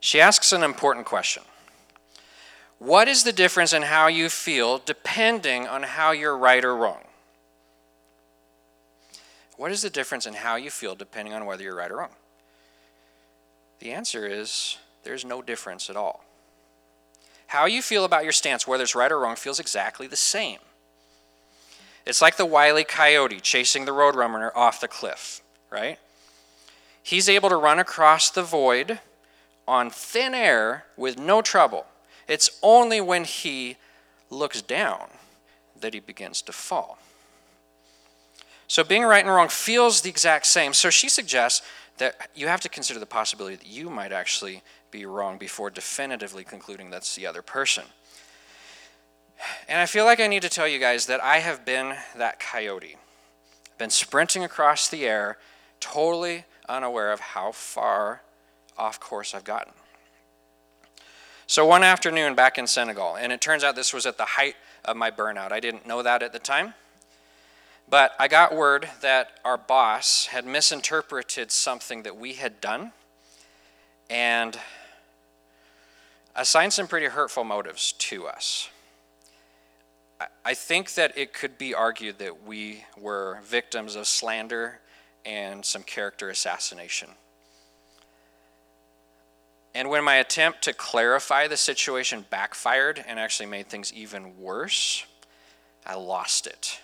She 0.00 0.20
asks 0.20 0.52
an 0.52 0.62
important 0.62 1.04
question 1.04 1.42
What 2.78 3.08
is 3.08 3.24
the 3.24 3.32
difference 3.32 3.72
in 3.72 3.82
how 3.82 4.06
you 4.06 4.28
feel 4.28 4.78
depending 4.78 5.66
on 5.66 5.82
how 5.82 6.12
you're 6.12 6.38
right 6.38 6.64
or 6.64 6.76
wrong? 6.76 7.07
What 9.58 9.72
is 9.72 9.82
the 9.82 9.90
difference 9.90 10.24
in 10.24 10.34
how 10.34 10.54
you 10.54 10.70
feel 10.70 10.94
depending 10.94 11.34
on 11.34 11.44
whether 11.44 11.64
you're 11.64 11.74
right 11.74 11.90
or 11.90 11.96
wrong? 11.96 12.14
The 13.80 13.90
answer 13.90 14.24
is 14.24 14.78
there's 15.02 15.24
no 15.24 15.42
difference 15.42 15.90
at 15.90 15.96
all. 15.96 16.24
How 17.48 17.66
you 17.66 17.82
feel 17.82 18.04
about 18.04 18.22
your 18.22 18.32
stance, 18.32 18.68
whether 18.68 18.84
it's 18.84 18.94
right 18.94 19.10
or 19.10 19.18
wrong, 19.18 19.34
feels 19.34 19.58
exactly 19.58 20.06
the 20.06 20.16
same. 20.16 20.60
It's 22.06 22.22
like 22.22 22.36
the 22.36 22.46
wily 22.46 22.84
coyote 22.84 23.40
chasing 23.40 23.84
the 23.84 23.92
roadrunner 23.92 24.52
off 24.54 24.80
the 24.80 24.86
cliff, 24.86 25.42
right? 25.70 25.98
He's 27.02 27.28
able 27.28 27.48
to 27.48 27.56
run 27.56 27.80
across 27.80 28.30
the 28.30 28.44
void 28.44 29.00
on 29.66 29.90
thin 29.90 30.34
air 30.34 30.84
with 30.96 31.18
no 31.18 31.42
trouble. 31.42 31.86
It's 32.28 32.48
only 32.62 33.00
when 33.00 33.24
he 33.24 33.76
looks 34.30 34.62
down 34.62 35.08
that 35.80 35.94
he 35.94 36.00
begins 36.00 36.42
to 36.42 36.52
fall. 36.52 36.98
So 38.68 38.84
being 38.84 39.02
right 39.02 39.24
and 39.24 39.34
wrong 39.34 39.48
feels 39.48 40.02
the 40.02 40.10
exact 40.10 40.46
same. 40.46 40.74
So 40.74 40.90
she 40.90 41.08
suggests 41.08 41.66
that 41.96 42.30
you 42.34 42.46
have 42.46 42.60
to 42.60 42.68
consider 42.68 43.00
the 43.00 43.06
possibility 43.06 43.56
that 43.56 43.66
you 43.66 43.90
might 43.90 44.12
actually 44.12 44.62
be 44.90 45.04
wrong 45.04 45.38
before 45.38 45.70
definitively 45.70 46.44
concluding 46.44 46.90
that's 46.90 47.16
the 47.16 47.26
other 47.26 47.42
person. 47.42 47.84
And 49.68 49.80
I 49.80 49.86
feel 49.86 50.04
like 50.04 50.20
I 50.20 50.26
need 50.26 50.42
to 50.42 50.48
tell 50.48 50.68
you 50.68 50.78
guys 50.78 51.06
that 51.06 51.22
I 51.22 51.38
have 51.38 51.64
been 51.64 51.94
that 52.16 52.40
coyote. 52.40 52.96
Been 53.78 53.90
sprinting 53.90 54.44
across 54.44 54.88
the 54.88 55.06
air, 55.06 55.38
totally 55.80 56.44
unaware 56.68 57.12
of 57.12 57.20
how 57.20 57.52
far 57.52 58.22
off 58.76 59.00
course 59.00 59.34
I've 59.34 59.44
gotten. 59.44 59.72
So 61.46 61.64
one 61.64 61.82
afternoon 61.82 62.34
back 62.34 62.58
in 62.58 62.66
Senegal, 62.66 63.16
and 63.16 63.32
it 63.32 63.40
turns 63.40 63.64
out 63.64 63.76
this 63.76 63.94
was 63.94 64.04
at 64.04 64.18
the 64.18 64.24
height 64.24 64.56
of 64.84 64.96
my 64.96 65.10
burnout. 65.10 65.52
I 65.52 65.60
didn't 65.60 65.86
know 65.86 66.02
that 66.02 66.22
at 66.22 66.32
the 66.32 66.38
time. 66.38 66.74
But 67.90 68.12
I 68.18 68.28
got 68.28 68.54
word 68.54 68.88
that 69.00 69.40
our 69.44 69.56
boss 69.56 70.26
had 70.26 70.44
misinterpreted 70.44 71.50
something 71.50 72.02
that 72.02 72.16
we 72.16 72.34
had 72.34 72.60
done 72.60 72.92
and 74.10 74.58
assigned 76.36 76.74
some 76.74 76.86
pretty 76.86 77.06
hurtful 77.06 77.44
motives 77.44 77.92
to 77.92 78.26
us. 78.26 78.68
I 80.44 80.54
think 80.54 80.94
that 80.94 81.16
it 81.16 81.32
could 81.32 81.56
be 81.56 81.74
argued 81.74 82.18
that 82.18 82.44
we 82.44 82.84
were 82.98 83.38
victims 83.44 83.96
of 83.96 84.06
slander 84.06 84.80
and 85.24 85.64
some 85.64 85.82
character 85.82 86.28
assassination. 86.28 87.10
And 89.74 89.88
when 89.88 90.02
my 90.02 90.16
attempt 90.16 90.62
to 90.62 90.72
clarify 90.72 91.46
the 91.46 91.56
situation 91.56 92.26
backfired 92.28 93.04
and 93.06 93.18
actually 93.18 93.46
made 93.46 93.68
things 93.68 93.92
even 93.92 94.38
worse, 94.38 95.06
I 95.86 95.94
lost 95.94 96.46
it. 96.46 96.80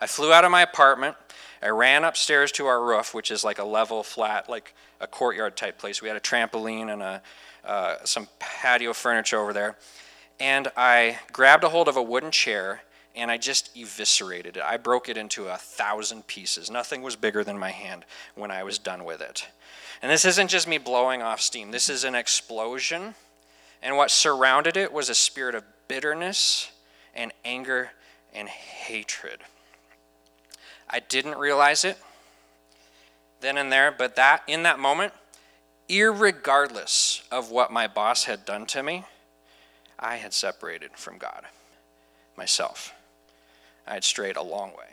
I 0.00 0.06
flew 0.06 0.32
out 0.32 0.44
of 0.44 0.50
my 0.50 0.62
apartment. 0.62 1.16
I 1.62 1.68
ran 1.68 2.04
upstairs 2.04 2.52
to 2.52 2.66
our 2.66 2.84
roof, 2.84 3.14
which 3.14 3.30
is 3.30 3.42
like 3.42 3.58
a 3.58 3.64
level, 3.64 4.02
flat, 4.02 4.48
like 4.48 4.74
a 5.00 5.06
courtyard 5.06 5.56
type 5.56 5.78
place. 5.78 6.02
We 6.02 6.08
had 6.08 6.16
a 6.16 6.20
trampoline 6.20 6.92
and 6.92 7.02
a, 7.02 7.22
uh, 7.64 7.96
some 8.04 8.28
patio 8.38 8.92
furniture 8.92 9.38
over 9.38 9.52
there. 9.52 9.76
And 10.38 10.70
I 10.76 11.20
grabbed 11.32 11.64
a 11.64 11.68
hold 11.68 11.88
of 11.88 11.96
a 11.96 12.02
wooden 12.02 12.30
chair 12.30 12.82
and 13.14 13.30
I 13.30 13.36
just 13.36 13.70
eviscerated 13.76 14.56
it. 14.56 14.62
I 14.62 14.76
broke 14.76 15.08
it 15.08 15.16
into 15.16 15.46
a 15.46 15.56
thousand 15.56 16.26
pieces. 16.26 16.70
Nothing 16.70 17.00
was 17.02 17.16
bigger 17.16 17.44
than 17.44 17.58
my 17.58 17.70
hand 17.70 18.04
when 18.34 18.50
I 18.50 18.64
was 18.64 18.78
done 18.78 19.04
with 19.04 19.20
it. 19.20 19.46
And 20.02 20.10
this 20.10 20.24
isn't 20.24 20.48
just 20.48 20.68
me 20.68 20.78
blowing 20.78 21.22
off 21.22 21.40
steam, 21.40 21.70
this 21.70 21.88
is 21.88 22.04
an 22.04 22.14
explosion. 22.14 23.14
And 23.82 23.96
what 23.96 24.10
surrounded 24.10 24.76
it 24.76 24.92
was 24.92 25.08
a 25.08 25.14
spirit 25.14 25.54
of 25.54 25.64
bitterness 25.88 26.70
and 27.14 27.32
anger 27.44 27.90
and 28.32 28.48
hatred. 28.48 29.40
I 30.88 31.00
didn't 31.00 31.38
realize 31.38 31.84
it 31.84 31.98
then 33.44 33.58
and 33.58 33.70
there, 33.70 33.94
but 33.96 34.16
that 34.16 34.42
in 34.46 34.62
that 34.62 34.78
moment, 34.78 35.12
irregardless 35.88 37.22
of 37.30 37.50
what 37.50 37.70
my 37.70 37.86
boss 37.86 38.24
had 38.24 38.44
done 38.44 38.66
to 38.66 38.82
me, 38.82 39.04
I 39.98 40.16
had 40.16 40.32
separated 40.32 40.92
from 40.96 41.18
God 41.18 41.44
myself. 42.36 42.94
I 43.86 43.94
had 43.94 44.04
strayed 44.04 44.36
a 44.36 44.42
long 44.42 44.70
way. 44.70 44.86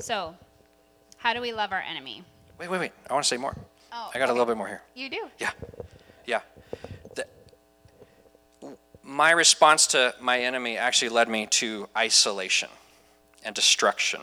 So, 0.00 0.34
how 1.18 1.32
do 1.32 1.40
we 1.40 1.52
love 1.52 1.72
our 1.72 1.82
enemy? 1.82 2.24
Wait, 2.58 2.68
wait, 2.68 2.80
wait. 2.80 2.92
I 3.08 3.12
want 3.12 3.24
to 3.24 3.28
say 3.28 3.36
more. 3.36 3.56
Oh, 3.92 4.10
I 4.14 4.18
got 4.18 4.28
a 4.28 4.32
little 4.32 4.46
bit 4.46 4.56
more 4.56 4.66
here. 4.66 4.82
You 4.94 5.08
do. 5.08 5.28
Yeah. 5.38 5.50
The, 7.14 7.26
my 9.10 9.32
response 9.32 9.88
to 9.88 10.14
my 10.20 10.38
enemy 10.38 10.76
actually 10.76 11.08
led 11.08 11.28
me 11.28 11.44
to 11.44 11.88
isolation 11.96 12.68
and 13.44 13.56
destruction. 13.56 14.20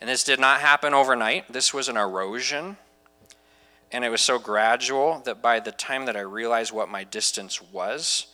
And 0.00 0.08
this 0.08 0.22
did 0.22 0.38
not 0.38 0.60
happen 0.60 0.94
overnight. 0.94 1.52
This 1.52 1.74
was 1.74 1.88
an 1.88 1.96
erosion. 1.96 2.76
And 3.90 4.04
it 4.04 4.10
was 4.10 4.20
so 4.20 4.38
gradual 4.38 5.20
that 5.24 5.42
by 5.42 5.58
the 5.58 5.72
time 5.72 6.06
that 6.06 6.16
I 6.16 6.20
realized 6.20 6.70
what 6.70 6.88
my 6.88 7.02
distance 7.02 7.60
was, 7.60 8.28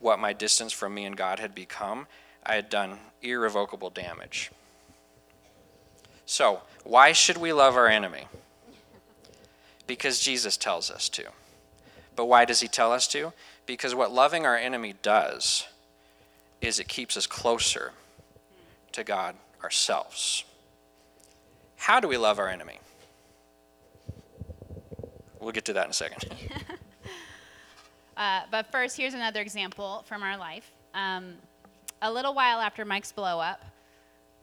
what 0.00 0.18
my 0.18 0.34
distance 0.34 0.74
from 0.74 0.92
me 0.92 1.06
and 1.06 1.16
God 1.16 1.38
had 1.38 1.54
become, 1.54 2.06
I 2.44 2.54
had 2.54 2.68
done 2.68 2.98
irrevocable 3.22 3.88
damage. 3.88 4.50
So, 6.26 6.60
why 6.82 7.12
should 7.12 7.38
we 7.38 7.54
love 7.54 7.74
our 7.74 7.88
enemy? 7.88 8.28
Because 9.86 10.20
Jesus 10.20 10.58
tells 10.58 10.90
us 10.90 11.08
to. 11.10 11.24
But 12.16 12.26
why 12.26 12.44
does 12.44 12.60
he 12.60 12.68
tell 12.68 12.92
us 12.92 13.08
to? 13.08 13.32
Because 13.66 13.94
what 13.94 14.12
loving 14.12 14.44
our 14.46 14.56
enemy 14.56 14.94
does 15.02 15.66
is 16.60 16.78
it 16.78 16.88
keeps 16.88 17.16
us 17.16 17.26
closer 17.26 17.92
to 18.92 19.04
God, 19.04 19.36
ourselves. 19.62 20.44
How 21.76 22.00
do 22.00 22.08
we 22.08 22.16
love 22.16 22.38
our 22.38 22.48
enemy? 22.48 22.78
We'll 25.40 25.52
get 25.52 25.64
to 25.66 25.72
that 25.74 25.84
in 25.84 25.90
a 25.90 25.94
second. 25.94 26.34
Uh, 28.16 28.42
but 28.50 28.70
first, 28.70 28.96
here's 28.96 29.14
another 29.14 29.40
example 29.40 30.04
from 30.06 30.22
our 30.22 30.36
life. 30.36 30.70
Um, 30.94 31.34
a 32.00 32.12
little 32.12 32.34
while 32.34 32.60
after 32.60 32.84
Mike's 32.84 33.10
blow 33.10 33.40
up, 33.40 33.64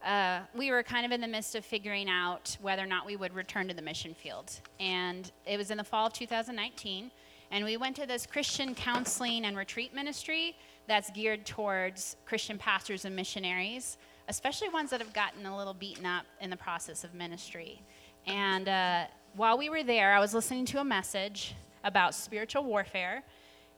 uh, 0.03 0.41
we 0.55 0.71
were 0.71 0.83
kind 0.83 1.05
of 1.05 1.11
in 1.11 1.21
the 1.21 1.27
midst 1.27 1.55
of 1.55 1.63
figuring 1.63 2.09
out 2.09 2.57
whether 2.61 2.83
or 2.83 2.87
not 2.87 3.05
we 3.05 3.15
would 3.15 3.33
return 3.33 3.67
to 3.67 3.73
the 3.73 3.81
mission 3.81 4.13
field. 4.13 4.59
And 4.79 5.31
it 5.45 5.57
was 5.57 5.71
in 5.71 5.77
the 5.77 5.83
fall 5.83 6.07
of 6.07 6.13
2019. 6.13 7.11
And 7.51 7.65
we 7.65 7.75
went 7.75 7.97
to 7.97 8.05
this 8.05 8.25
Christian 8.25 8.73
counseling 8.73 9.43
and 9.43 9.57
retreat 9.57 9.93
ministry 9.93 10.55
that's 10.87 11.11
geared 11.11 11.45
towards 11.45 12.15
Christian 12.25 12.57
pastors 12.57 13.03
and 13.03 13.13
missionaries, 13.13 13.97
especially 14.29 14.69
ones 14.69 14.89
that 14.91 15.01
have 15.01 15.11
gotten 15.11 15.45
a 15.45 15.55
little 15.55 15.73
beaten 15.73 16.05
up 16.05 16.25
in 16.39 16.49
the 16.49 16.55
process 16.55 17.03
of 17.03 17.13
ministry. 17.13 17.81
And 18.25 18.69
uh, 18.69 19.03
while 19.35 19.57
we 19.57 19.69
were 19.69 19.83
there, 19.83 20.13
I 20.13 20.19
was 20.19 20.33
listening 20.33 20.65
to 20.67 20.79
a 20.79 20.83
message 20.83 21.53
about 21.83 22.15
spiritual 22.15 22.63
warfare 22.63 23.21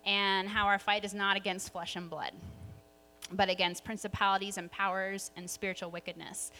and 0.05 0.47
how 0.47 0.65
our 0.67 0.77
fight 0.77 1.03
is 1.03 1.15
not 1.15 1.35
against 1.35 1.71
flesh 1.71 1.95
and 1.95 2.09
blood, 2.09 2.33
but 3.31 3.49
against 3.49 3.83
principalities 3.83 4.59
and 4.59 4.71
powers 4.71 5.31
and 5.35 5.49
spiritual 5.49 5.89
wickedness. 5.89 6.51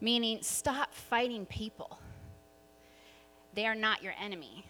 Meaning, 0.00 0.38
stop 0.42 0.94
fighting 0.94 1.46
people. 1.46 2.00
They 3.54 3.66
are 3.66 3.74
not 3.74 4.02
your 4.02 4.14
enemy. 4.20 4.64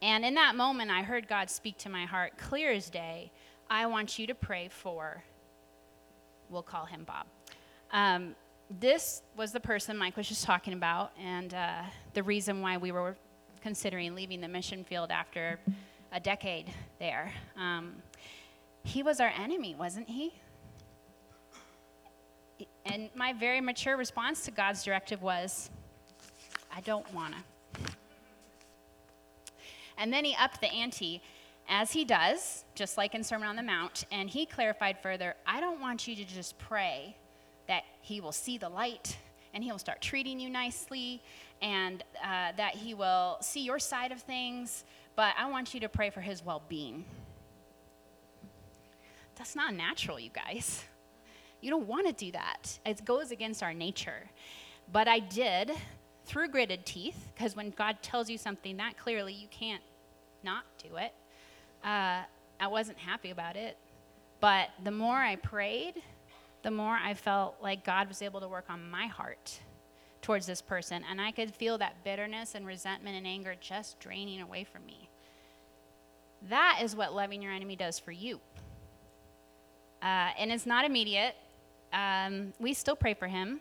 And 0.00 0.24
in 0.24 0.34
that 0.34 0.54
moment, 0.54 0.90
I 0.90 1.02
heard 1.02 1.26
God 1.28 1.50
speak 1.50 1.78
to 1.78 1.88
my 1.88 2.04
heart 2.04 2.38
clear 2.38 2.70
as 2.72 2.88
day. 2.88 3.32
I 3.68 3.86
want 3.86 4.18
you 4.18 4.26
to 4.28 4.34
pray 4.34 4.68
for, 4.68 5.22
we'll 6.48 6.62
call 6.62 6.86
him 6.86 7.04
Bob. 7.04 7.26
Um, 7.92 8.34
this 8.80 9.22
was 9.36 9.52
the 9.52 9.60
person 9.60 9.96
Mike 9.96 10.16
was 10.16 10.28
just 10.28 10.44
talking 10.44 10.72
about, 10.72 11.12
and 11.20 11.52
uh, 11.54 11.82
the 12.14 12.22
reason 12.22 12.60
why 12.60 12.76
we 12.76 12.92
were 12.92 13.16
considering 13.60 14.14
leaving 14.14 14.40
the 14.40 14.48
mission 14.48 14.84
field 14.84 15.10
after 15.10 15.58
a 16.12 16.20
decade 16.20 16.70
there. 16.98 17.32
Um, 17.56 17.96
he 18.84 19.02
was 19.02 19.20
our 19.20 19.32
enemy, 19.38 19.74
wasn't 19.74 20.08
he? 20.08 20.32
And 22.86 23.10
my 23.14 23.32
very 23.32 23.60
mature 23.60 23.96
response 23.96 24.44
to 24.44 24.50
God's 24.50 24.82
directive 24.82 25.22
was, 25.22 25.70
I 26.74 26.80
don't 26.80 27.12
want 27.12 27.34
to. 27.34 27.40
And 29.98 30.12
then 30.12 30.24
he 30.24 30.34
upped 30.38 30.60
the 30.60 30.68
ante, 30.68 31.20
as 31.68 31.92
he 31.92 32.04
does, 32.04 32.64
just 32.74 32.96
like 32.96 33.14
in 33.14 33.22
Sermon 33.22 33.48
on 33.48 33.56
the 33.56 33.62
Mount, 33.62 34.04
and 34.10 34.30
he 34.30 34.46
clarified 34.46 34.98
further 35.02 35.34
I 35.46 35.60
don't 35.60 35.80
want 35.80 36.08
you 36.08 36.16
to 36.16 36.24
just 36.24 36.58
pray 36.58 37.16
that 37.66 37.82
he 38.00 38.20
will 38.20 38.32
see 38.32 38.56
the 38.56 38.70
light 38.70 39.18
and 39.52 39.62
he 39.62 39.70
will 39.70 39.78
start 39.78 40.00
treating 40.00 40.40
you 40.40 40.48
nicely 40.48 41.22
and 41.60 42.02
uh, 42.22 42.52
that 42.56 42.74
he 42.74 42.94
will 42.94 43.36
see 43.40 43.60
your 43.60 43.78
side 43.78 44.12
of 44.12 44.20
things, 44.22 44.84
but 45.16 45.34
I 45.36 45.50
want 45.50 45.74
you 45.74 45.80
to 45.80 45.88
pray 45.88 46.10
for 46.10 46.20
his 46.20 46.44
well 46.44 46.62
being. 46.68 47.04
That's 49.36 49.54
not 49.54 49.74
natural, 49.74 50.18
you 50.18 50.30
guys. 50.30 50.84
You 51.60 51.70
don't 51.70 51.86
want 51.86 52.06
to 52.06 52.12
do 52.12 52.32
that. 52.32 52.78
It 52.86 53.04
goes 53.04 53.30
against 53.30 53.62
our 53.62 53.74
nature. 53.74 54.30
But 54.90 55.08
I 55.08 55.18
did 55.18 55.72
through 56.28 56.48
gritted 56.48 56.86
teeth, 56.86 57.28
because 57.34 57.56
when 57.56 57.70
God 57.70 57.96
tells 58.02 58.30
you 58.30 58.38
something 58.38 58.76
that 58.76 58.96
clearly, 58.96 59.32
you 59.32 59.48
can't 59.48 59.82
not 60.44 60.64
do 60.80 60.96
it. 60.96 61.12
Uh, 61.84 62.22
I 62.60 62.66
wasn't 62.68 62.98
happy 62.98 63.30
about 63.30 63.56
it. 63.56 63.76
But 64.40 64.68
the 64.84 64.92
more 64.92 65.16
I 65.16 65.34
prayed, 65.36 65.94
the 66.62 66.70
more 66.70 66.96
I 67.02 67.14
felt 67.14 67.56
like 67.60 67.84
God 67.84 68.08
was 68.08 68.22
able 68.22 68.40
to 68.40 68.48
work 68.48 68.66
on 68.68 68.88
my 68.88 69.06
heart 69.06 69.58
towards 70.22 70.46
this 70.46 70.60
person. 70.60 71.02
And 71.10 71.20
I 71.20 71.32
could 71.32 71.54
feel 71.54 71.78
that 71.78 72.04
bitterness 72.04 72.54
and 72.54 72.66
resentment 72.66 73.16
and 73.16 73.26
anger 73.26 73.54
just 73.58 73.98
draining 73.98 74.40
away 74.40 74.64
from 74.64 74.84
me. 74.86 75.08
That 76.48 76.80
is 76.82 76.94
what 76.94 77.14
loving 77.14 77.42
your 77.42 77.52
enemy 77.52 77.74
does 77.74 77.98
for 77.98 78.12
you. 78.12 78.38
Uh, 80.02 80.30
and 80.38 80.52
it's 80.52 80.66
not 80.66 80.84
immediate. 80.84 81.34
Um, 81.92 82.52
we 82.60 82.74
still 82.74 82.94
pray 82.94 83.14
for 83.14 83.26
him, 83.26 83.60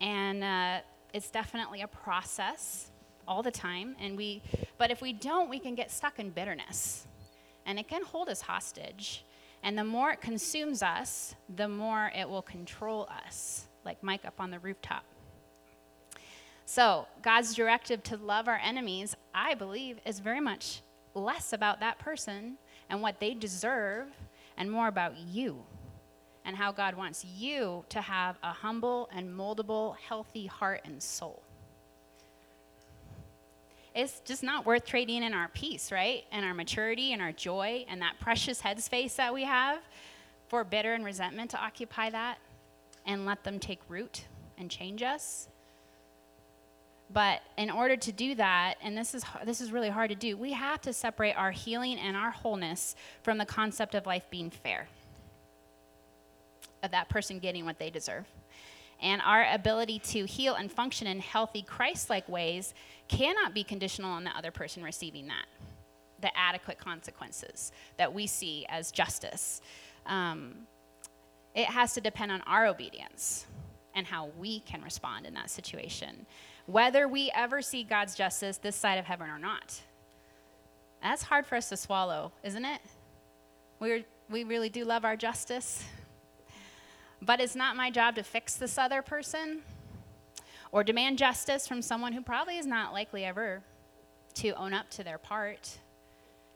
and 0.00 0.42
uh, 0.42 0.78
it's 1.12 1.30
definitely 1.30 1.82
a 1.82 1.88
process 1.88 2.90
all 3.26 3.42
the 3.42 3.50
time. 3.50 3.96
And 4.00 4.16
we, 4.16 4.42
but 4.78 4.90
if 4.90 5.00
we 5.00 5.12
don't, 5.12 5.48
we 5.48 5.58
can 5.58 5.74
get 5.74 5.90
stuck 5.90 6.18
in 6.18 6.30
bitterness, 6.30 7.06
and 7.64 7.78
it 7.78 7.88
can 7.88 8.04
hold 8.04 8.28
us 8.28 8.40
hostage. 8.40 9.24
And 9.62 9.76
the 9.76 9.84
more 9.84 10.10
it 10.10 10.20
consumes 10.20 10.82
us, 10.82 11.34
the 11.56 11.68
more 11.68 12.12
it 12.14 12.28
will 12.28 12.42
control 12.42 13.08
us, 13.26 13.66
like 13.84 14.02
Mike 14.02 14.24
up 14.24 14.40
on 14.40 14.50
the 14.50 14.58
rooftop. 14.58 15.04
So, 16.66 17.06
God's 17.22 17.54
directive 17.54 18.02
to 18.04 18.16
love 18.16 18.48
our 18.48 18.60
enemies, 18.62 19.16
I 19.34 19.54
believe, 19.54 20.00
is 20.04 20.18
very 20.18 20.40
much 20.40 20.82
less 21.14 21.52
about 21.52 21.80
that 21.80 21.98
person 21.98 22.58
and 22.90 23.00
what 23.00 23.20
they 23.20 23.34
deserve 23.34 24.08
and 24.56 24.70
more 24.70 24.88
about 24.88 25.16
you 25.16 25.64
and 26.46 26.56
how 26.56 26.72
God 26.72 26.94
wants 26.94 27.24
you 27.24 27.84
to 27.90 28.00
have 28.00 28.38
a 28.42 28.52
humble 28.52 29.10
and 29.12 29.28
moldable, 29.28 29.96
healthy 29.96 30.46
heart 30.46 30.80
and 30.84 31.02
soul. 31.02 31.42
It's 33.94 34.20
just 34.24 34.42
not 34.42 34.64
worth 34.64 34.84
trading 34.84 35.22
in 35.22 35.34
our 35.34 35.48
peace, 35.48 35.90
right? 35.90 36.24
And 36.30 36.44
our 36.44 36.54
maturity 36.54 37.12
and 37.12 37.20
our 37.20 37.32
joy 37.32 37.84
and 37.88 38.00
that 38.00 38.14
precious 38.20 38.62
headspace 38.62 39.16
that 39.16 39.34
we 39.34 39.42
have 39.44 39.80
for 40.48 40.64
bitter 40.64 40.94
and 40.94 41.04
resentment 41.04 41.50
to 41.50 41.58
occupy 41.58 42.10
that 42.10 42.38
and 43.04 43.26
let 43.26 43.42
them 43.42 43.58
take 43.58 43.80
root 43.88 44.24
and 44.56 44.70
change 44.70 45.02
us. 45.02 45.48
But 47.10 47.40
in 47.56 47.70
order 47.70 47.96
to 47.96 48.12
do 48.12 48.34
that, 48.34 48.74
and 48.82 48.96
this 48.96 49.14
is, 49.14 49.24
this 49.44 49.60
is 49.60 49.72
really 49.72 49.88
hard 49.88 50.10
to 50.10 50.16
do, 50.16 50.36
we 50.36 50.52
have 50.52 50.80
to 50.82 50.92
separate 50.92 51.34
our 51.34 51.52
healing 51.52 51.98
and 51.98 52.16
our 52.16 52.30
wholeness 52.30 52.96
from 53.22 53.38
the 53.38 53.46
concept 53.46 53.94
of 53.94 54.06
life 54.06 54.24
being 54.30 54.50
fair, 54.50 54.88
of 56.86 56.92
that 56.92 57.10
person 57.10 57.38
getting 57.38 57.66
what 57.66 57.78
they 57.78 57.90
deserve. 57.90 58.24
And 59.00 59.20
our 59.20 59.46
ability 59.52 59.98
to 59.98 60.24
heal 60.24 60.54
and 60.54 60.72
function 60.72 61.06
in 61.06 61.20
healthy, 61.20 61.60
Christ 61.60 62.08
like 62.08 62.26
ways 62.28 62.72
cannot 63.08 63.52
be 63.52 63.62
conditional 63.62 64.10
on 64.10 64.24
the 64.24 64.30
other 64.30 64.50
person 64.50 64.82
receiving 64.82 65.26
that, 65.26 65.44
the 66.22 66.34
adequate 66.36 66.78
consequences 66.78 67.72
that 67.98 68.14
we 68.14 68.26
see 68.26 68.64
as 68.70 68.90
justice. 68.90 69.60
Um, 70.06 70.66
it 71.54 71.66
has 71.66 71.92
to 71.94 72.00
depend 72.00 72.32
on 72.32 72.40
our 72.42 72.66
obedience 72.66 73.46
and 73.94 74.06
how 74.06 74.30
we 74.38 74.60
can 74.60 74.82
respond 74.82 75.26
in 75.26 75.34
that 75.34 75.50
situation 75.50 76.24
whether 76.66 77.06
we 77.06 77.30
ever 77.32 77.62
see 77.62 77.84
God's 77.84 78.16
justice 78.16 78.58
this 78.58 78.74
side 78.74 78.98
of 78.98 79.04
heaven 79.04 79.30
or 79.30 79.38
not. 79.38 79.80
That's 81.00 81.22
hard 81.22 81.46
for 81.46 81.54
us 81.54 81.68
to 81.68 81.76
swallow, 81.76 82.32
isn't 82.42 82.64
it? 82.64 82.80
we 83.78 84.04
we 84.28 84.44
really 84.44 84.68
do 84.68 84.84
love 84.84 85.04
our 85.04 85.16
justice. 85.16 85.84
But 87.26 87.40
it's 87.40 87.56
not 87.56 87.74
my 87.74 87.90
job 87.90 88.14
to 88.14 88.22
fix 88.22 88.54
this 88.54 88.78
other 88.78 89.02
person 89.02 89.62
or 90.70 90.84
demand 90.84 91.18
justice 91.18 91.66
from 91.66 91.82
someone 91.82 92.12
who 92.12 92.22
probably 92.22 92.56
is 92.56 92.66
not 92.66 92.92
likely 92.92 93.24
ever 93.24 93.62
to 94.34 94.50
own 94.52 94.72
up 94.72 94.88
to 94.90 95.02
their 95.02 95.18
part. 95.18 95.78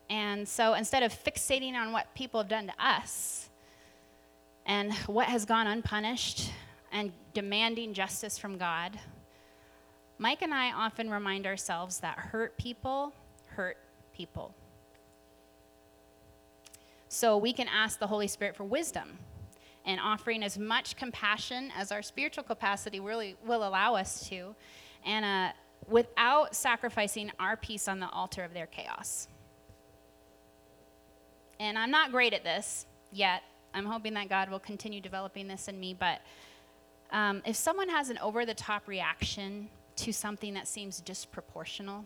And 0.08 0.46
so 0.46 0.74
instead 0.74 1.02
of 1.02 1.12
fixating 1.12 1.74
on 1.74 1.90
what 1.92 2.14
people 2.14 2.40
have 2.40 2.48
done 2.48 2.68
to 2.68 2.72
us 2.78 3.48
and 4.64 4.94
what 5.06 5.26
has 5.26 5.44
gone 5.44 5.66
unpunished 5.66 6.50
and 6.92 7.12
demanding 7.34 7.92
justice 7.92 8.38
from 8.38 8.56
God, 8.56 8.98
Mike 10.18 10.42
and 10.42 10.54
I 10.54 10.70
often 10.72 11.10
remind 11.10 11.46
ourselves 11.46 11.98
that 11.98 12.16
hurt 12.16 12.56
people 12.58 13.12
hurt 13.46 13.78
people. 14.14 14.54
So 17.08 17.36
we 17.36 17.52
can 17.52 17.66
ask 17.66 17.98
the 17.98 18.06
Holy 18.06 18.28
Spirit 18.28 18.54
for 18.54 18.64
wisdom 18.64 19.18
and 19.84 20.00
offering 20.00 20.42
as 20.42 20.58
much 20.58 20.96
compassion 20.96 21.72
as 21.76 21.90
our 21.90 22.02
spiritual 22.02 22.44
capacity 22.44 23.00
really 23.00 23.36
will 23.46 23.66
allow 23.66 23.94
us 23.94 24.28
to, 24.28 24.54
and 25.04 25.24
uh, 25.24 25.52
without 25.88 26.54
sacrificing 26.54 27.30
our 27.38 27.56
peace 27.56 27.88
on 27.88 28.00
the 28.00 28.08
altar 28.10 28.44
of 28.44 28.52
their 28.52 28.66
chaos. 28.66 29.28
And 31.58 31.78
I'm 31.78 31.90
not 31.90 32.10
great 32.10 32.32
at 32.32 32.44
this 32.44 32.86
yet. 33.12 33.42
I'm 33.74 33.86
hoping 33.86 34.14
that 34.14 34.28
God 34.28 34.50
will 34.50 34.58
continue 34.58 35.00
developing 35.00 35.46
this 35.46 35.68
in 35.68 35.78
me, 35.78 35.94
but 35.98 36.20
um, 37.12 37.42
if 37.44 37.56
someone 37.56 37.88
has 37.88 38.10
an 38.10 38.18
over 38.18 38.46
the 38.46 38.54
top 38.54 38.86
reaction 38.86 39.68
to 39.96 40.12
something 40.12 40.54
that 40.54 40.68
seems 40.68 41.00
disproportional, 41.00 42.04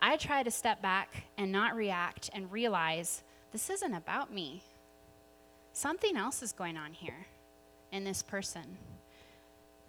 I 0.00 0.16
try 0.16 0.42
to 0.42 0.50
step 0.50 0.82
back 0.82 1.24
and 1.38 1.50
not 1.50 1.74
react 1.74 2.30
and 2.32 2.50
realize 2.52 3.22
this 3.52 3.70
isn't 3.70 3.94
about 3.94 4.32
me. 4.32 4.62
Something 5.76 6.16
else 6.16 6.42
is 6.42 6.52
going 6.52 6.78
on 6.78 6.94
here 6.94 7.26
in 7.92 8.02
this 8.02 8.22
person. 8.22 8.78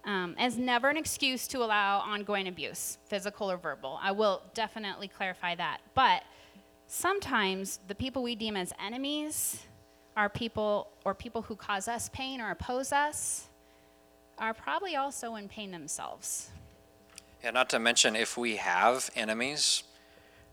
Um, 0.04 0.34
as 0.36 0.58
never 0.58 0.90
an 0.90 0.98
excuse 0.98 1.48
to 1.48 1.64
allow 1.64 2.00
ongoing 2.00 2.46
abuse, 2.46 2.98
physical 3.06 3.50
or 3.50 3.56
verbal. 3.56 3.98
I 4.02 4.12
will 4.12 4.42
definitely 4.52 5.08
clarify 5.08 5.54
that. 5.54 5.78
But 5.94 6.24
sometimes 6.88 7.80
the 7.88 7.94
people 7.94 8.22
we 8.22 8.34
deem 8.34 8.54
as 8.54 8.74
enemies 8.78 9.62
are 10.14 10.28
people 10.28 10.88
or 11.06 11.14
people 11.14 11.40
who 11.40 11.56
cause 11.56 11.88
us 11.88 12.10
pain 12.10 12.42
or 12.42 12.50
oppose 12.50 12.92
us 12.92 13.48
are 14.36 14.52
probably 14.52 14.94
also 14.94 15.36
in 15.36 15.48
pain 15.48 15.70
themselves. 15.70 16.50
Yeah, 17.42 17.52
not 17.52 17.70
to 17.70 17.78
mention 17.78 18.14
if 18.14 18.36
we 18.36 18.56
have 18.56 19.08
enemies, 19.16 19.84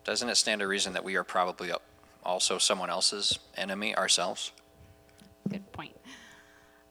doesn't 0.05 0.29
it 0.29 0.35
stand 0.35 0.61
to 0.61 0.67
reason 0.67 0.93
that 0.93 1.03
we 1.03 1.17
are 1.17 1.25
probably 1.25 1.73
also 2.23 2.57
someone 2.57 2.89
else's 2.89 3.37
enemy 3.57 3.93
ourselves? 3.97 4.53
Good 5.49 5.71
point. 5.71 5.95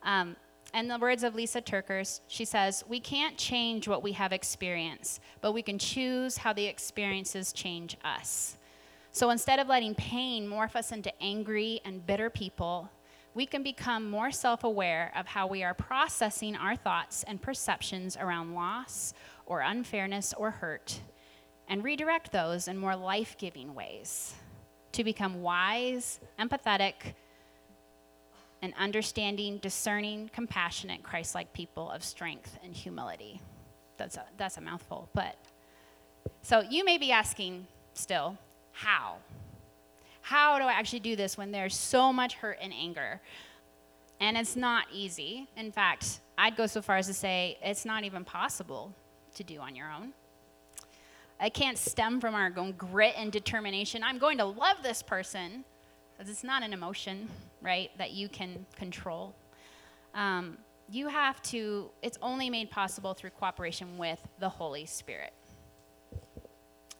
Um, 0.03 0.35
and 0.73 0.89
the 0.89 0.99
words 0.99 1.23
of 1.23 1.35
Lysa 1.35 1.61
TerKeurst, 1.61 2.21
she 2.27 2.45
says, 2.45 2.83
We 2.87 2.99
can't 2.99 3.37
change 3.37 3.87
what 3.87 4.03
we 4.03 4.11
have 4.13 4.33
experienced, 4.33 5.21
but 5.41 5.53
we 5.53 5.61
can 5.61 5.79
choose 5.79 6.37
how 6.37 6.53
the 6.53 6.65
experiences 6.65 7.53
change 7.53 7.97
us. 8.03 8.57
So 9.11 9.29
instead 9.29 9.59
of 9.59 9.69
letting 9.69 9.95
pain 9.95 10.47
morph 10.47 10.75
us 10.75 10.91
into 10.91 11.11
angry 11.23 11.79
and 11.85 12.05
bitter 12.05 12.29
people, 12.29 12.89
we 13.33 13.45
can 13.45 13.63
become 13.63 14.09
more 14.09 14.31
self 14.31 14.63
aware 14.63 15.11
of 15.15 15.27
how 15.27 15.47
we 15.47 15.63
are 15.63 15.73
processing 15.73 16.55
our 16.55 16.75
thoughts 16.75 17.23
and 17.23 17.41
perceptions 17.41 18.17
around 18.17 18.53
loss 18.53 19.13
or 19.45 19.61
unfairness 19.61 20.33
or 20.33 20.51
hurt, 20.51 20.99
and 21.67 21.83
redirect 21.83 22.31
those 22.31 22.67
in 22.67 22.77
more 22.77 22.95
life 22.95 23.37
giving 23.37 23.73
ways 23.73 24.35
to 24.91 25.03
become 25.03 25.41
wise, 25.41 26.19
empathetic, 26.39 27.13
and 28.65 28.73
understanding, 28.77 29.59
discerning, 29.59 30.29
compassionate, 30.33 31.03
Christ 31.03 31.35
like 31.35 31.53
people 31.53 31.89
of 31.91 32.03
strength 32.03 32.57
and 32.63 32.75
humility. 32.75 33.39
That's 33.97 34.17
a, 34.17 34.25
that's 34.37 34.57
a 34.57 34.61
mouthful, 34.61 35.07
but 35.13 35.37
so 36.41 36.61
you 36.69 36.83
may 36.83 36.97
be 36.97 37.11
asking 37.11 37.67
still, 37.93 38.37
how? 38.71 39.17
How 40.21 40.57
do 40.57 40.65
I 40.65 40.73
actually 40.73 40.99
do 40.99 41.15
this 41.15 41.37
when 41.37 41.51
there's 41.51 41.75
so 41.75 42.11
much 42.11 42.33
hurt 42.33 42.57
and 42.59 42.73
anger? 42.73 43.21
And 44.19 44.35
it's 44.35 44.55
not 44.55 44.85
easy. 44.91 45.47
In 45.55 45.71
fact, 45.71 46.19
I'd 46.37 46.57
go 46.57 46.65
so 46.65 46.81
far 46.81 46.97
as 46.97 47.07
to 47.07 47.13
say 47.13 47.57
it's 47.61 47.85
not 47.85 48.03
even 48.03 48.25
possible 48.25 48.93
to 49.35 49.43
do 49.43 49.59
on 49.59 49.75
your 49.75 49.91
own. 49.91 50.13
It 51.39 51.53
can't 51.53 51.77
stem 51.77 52.19
from 52.19 52.33
our 52.33 52.49
grit 52.49 53.13
and 53.15 53.31
determination. 53.31 54.03
I'm 54.03 54.17
going 54.17 54.39
to 54.39 54.45
love 54.45 54.77
this 54.81 55.03
person. 55.03 55.65
Because 56.17 56.29
it's 56.31 56.43
not 56.43 56.63
an 56.63 56.73
emotion, 56.73 57.27
right, 57.61 57.91
that 57.97 58.11
you 58.11 58.29
can 58.29 58.65
control. 58.75 59.35
Um, 60.13 60.57
you 60.89 61.07
have 61.07 61.41
to, 61.43 61.89
it's 62.01 62.17
only 62.21 62.49
made 62.49 62.69
possible 62.69 63.13
through 63.13 63.31
cooperation 63.31 63.97
with 63.97 64.19
the 64.39 64.49
Holy 64.49 64.85
Spirit. 64.85 65.33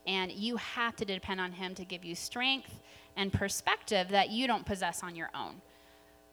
And 0.08 0.32
you 0.32 0.58
have 0.58 0.95
to 0.97 1.06
depend 1.06 1.39
on 1.39 1.51
Him 1.51 1.75
to 1.75 1.86
give 1.86 2.04
you 2.04 2.15
strength 2.15 2.82
and 3.15 3.32
perspective 3.32 4.10
that 4.10 4.30
you 4.30 4.47
don't 4.47 4.65
possess 4.65 5.01
on 5.04 5.15
your 5.15 5.30
own. 5.34 5.62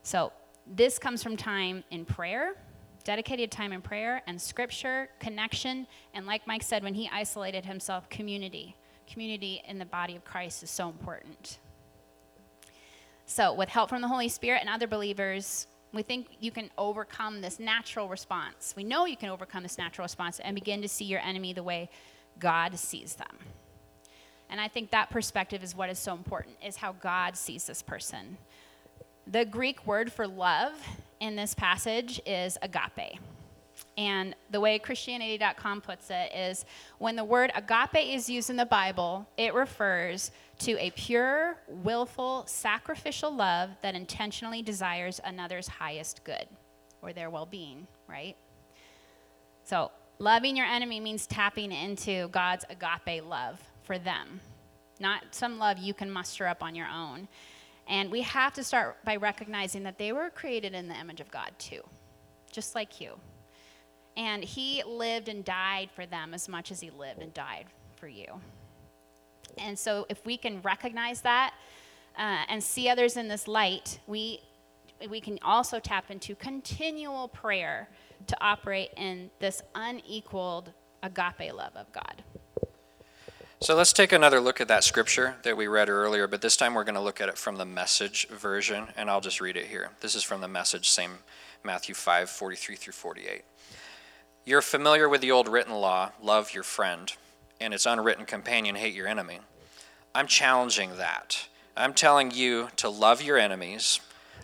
So, 0.02 0.32
this 0.66 0.98
comes 0.98 1.22
from 1.22 1.36
time 1.36 1.82
in 1.90 2.04
prayer, 2.04 2.54
dedicated 3.02 3.50
time 3.50 3.72
in 3.72 3.82
prayer, 3.82 4.22
and 4.26 4.40
scripture, 4.40 5.08
connection, 5.18 5.86
and 6.14 6.24
like 6.24 6.46
Mike 6.46 6.62
said 6.62 6.84
when 6.84 6.94
he 6.94 7.10
isolated 7.12 7.66
himself, 7.66 8.08
community. 8.08 8.76
Community 9.10 9.62
in 9.66 9.78
the 9.78 9.84
body 9.84 10.14
of 10.14 10.24
Christ 10.24 10.62
is 10.62 10.70
so 10.70 10.88
important. 10.88 11.58
So, 13.32 13.54
with 13.54 13.70
help 13.70 13.88
from 13.88 14.02
the 14.02 14.08
Holy 14.08 14.28
Spirit 14.28 14.58
and 14.60 14.68
other 14.68 14.86
believers, 14.86 15.66
we 15.94 16.02
think 16.02 16.26
you 16.40 16.50
can 16.50 16.68
overcome 16.76 17.40
this 17.40 17.58
natural 17.58 18.06
response. 18.06 18.74
We 18.76 18.84
know 18.84 19.06
you 19.06 19.16
can 19.16 19.30
overcome 19.30 19.62
this 19.62 19.78
natural 19.78 20.04
response 20.04 20.38
and 20.38 20.54
begin 20.54 20.82
to 20.82 20.88
see 20.88 21.06
your 21.06 21.20
enemy 21.20 21.54
the 21.54 21.62
way 21.62 21.88
God 22.38 22.78
sees 22.78 23.14
them. 23.14 23.38
And 24.50 24.60
I 24.60 24.68
think 24.68 24.90
that 24.90 25.08
perspective 25.08 25.62
is 25.62 25.74
what 25.74 25.88
is 25.88 25.98
so 25.98 26.12
important 26.12 26.56
is 26.62 26.76
how 26.76 26.92
God 26.92 27.34
sees 27.34 27.66
this 27.66 27.80
person. 27.80 28.36
The 29.26 29.46
Greek 29.46 29.86
word 29.86 30.12
for 30.12 30.28
love 30.28 30.74
in 31.18 31.34
this 31.34 31.54
passage 31.54 32.20
is 32.26 32.58
agape. 32.60 33.18
And 33.96 34.34
the 34.50 34.60
way 34.60 34.78
Christianity.com 34.78 35.82
puts 35.82 36.08
it 36.10 36.32
is 36.34 36.64
when 36.98 37.14
the 37.14 37.24
word 37.24 37.52
agape 37.54 38.14
is 38.14 38.28
used 38.28 38.48
in 38.48 38.56
the 38.56 38.66
Bible, 38.66 39.28
it 39.36 39.52
refers 39.52 40.30
to 40.60 40.78
a 40.78 40.90
pure, 40.92 41.56
willful, 41.68 42.44
sacrificial 42.46 43.34
love 43.34 43.70
that 43.82 43.94
intentionally 43.94 44.62
desires 44.62 45.20
another's 45.24 45.68
highest 45.68 46.24
good 46.24 46.46
or 47.02 47.12
their 47.12 47.28
well 47.28 47.46
being, 47.46 47.86
right? 48.08 48.36
So, 49.64 49.90
loving 50.18 50.56
your 50.56 50.66
enemy 50.66 51.00
means 51.00 51.26
tapping 51.26 51.72
into 51.72 52.28
God's 52.28 52.64
agape 52.70 53.24
love 53.26 53.60
for 53.82 53.98
them, 53.98 54.40
not 55.00 55.34
some 55.34 55.58
love 55.58 55.78
you 55.78 55.92
can 55.92 56.10
muster 56.10 56.46
up 56.46 56.62
on 56.62 56.74
your 56.74 56.88
own. 56.88 57.28
And 57.88 58.10
we 58.10 58.22
have 58.22 58.54
to 58.54 58.64
start 58.64 59.04
by 59.04 59.16
recognizing 59.16 59.82
that 59.82 59.98
they 59.98 60.12
were 60.12 60.30
created 60.30 60.72
in 60.72 60.88
the 60.88 60.94
image 60.94 61.20
of 61.20 61.30
God 61.30 61.50
too, 61.58 61.82
just 62.50 62.74
like 62.74 63.00
you. 63.00 63.18
And 64.16 64.44
he 64.44 64.82
lived 64.86 65.28
and 65.28 65.44
died 65.44 65.90
for 65.94 66.06
them 66.06 66.34
as 66.34 66.48
much 66.48 66.70
as 66.70 66.80
he 66.80 66.90
lived 66.90 67.22
and 67.22 67.32
died 67.32 67.66
for 67.96 68.08
you. 68.08 68.26
And 69.58 69.78
so, 69.78 70.06
if 70.08 70.24
we 70.24 70.36
can 70.36 70.60
recognize 70.62 71.20
that 71.22 71.54
uh, 72.18 72.44
and 72.48 72.62
see 72.62 72.88
others 72.88 73.16
in 73.16 73.28
this 73.28 73.46
light, 73.48 74.00
we, 74.06 74.40
we 75.08 75.20
can 75.20 75.38
also 75.42 75.78
tap 75.78 76.10
into 76.10 76.34
continual 76.34 77.28
prayer 77.28 77.88
to 78.26 78.36
operate 78.40 78.90
in 78.96 79.30
this 79.40 79.62
unequaled 79.74 80.72
agape 81.02 81.52
love 81.52 81.76
of 81.76 81.92
God. 81.92 82.22
So 83.60 83.76
let's 83.76 83.92
take 83.92 84.10
another 84.10 84.40
look 84.40 84.60
at 84.60 84.66
that 84.68 84.82
scripture 84.82 85.36
that 85.44 85.56
we 85.56 85.68
read 85.68 85.88
earlier, 85.88 86.26
but 86.26 86.40
this 86.40 86.56
time 86.56 86.74
we're 86.74 86.82
going 86.82 86.96
to 86.96 87.00
look 87.00 87.20
at 87.20 87.28
it 87.28 87.38
from 87.38 87.58
the 87.58 87.64
message 87.64 88.26
version, 88.26 88.88
and 88.96 89.08
I'll 89.08 89.20
just 89.20 89.40
read 89.40 89.56
it 89.56 89.66
here. 89.66 89.90
This 90.00 90.16
is 90.16 90.24
from 90.24 90.40
the 90.40 90.48
message, 90.48 90.88
same 90.88 91.18
Matthew 91.62 91.94
5 91.94 92.28
43 92.28 92.74
through 92.74 92.92
48. 92.92 93.44
You're 94.44 94.62
familiar 94.62 95.08
with 95.08 95.20
the 95.20 95.30
old 95.30 95.46
written 95.46 95.74
law 95.74 96.10
love 96.20 96.52
your 96.52 96.64
friend, 96.64 97.12
and 97.60 97.72
its 97.72 97.86
unwritten 97.86 98.24
companion, 98.24 98.74
hate 98.74 98.94
your 98.94 99.06
enemy. 99.06 99.38
I'm 100.16 100.26
challenging 100.26 100.96
that. 100.96 101.46
I'm 101.76 101.94
telling 101.94 102.32
you 102.32 102.68
to 102.76 102.88
love 102.88 103.22
your 103.22 103.38
enemies. 103.38 104.00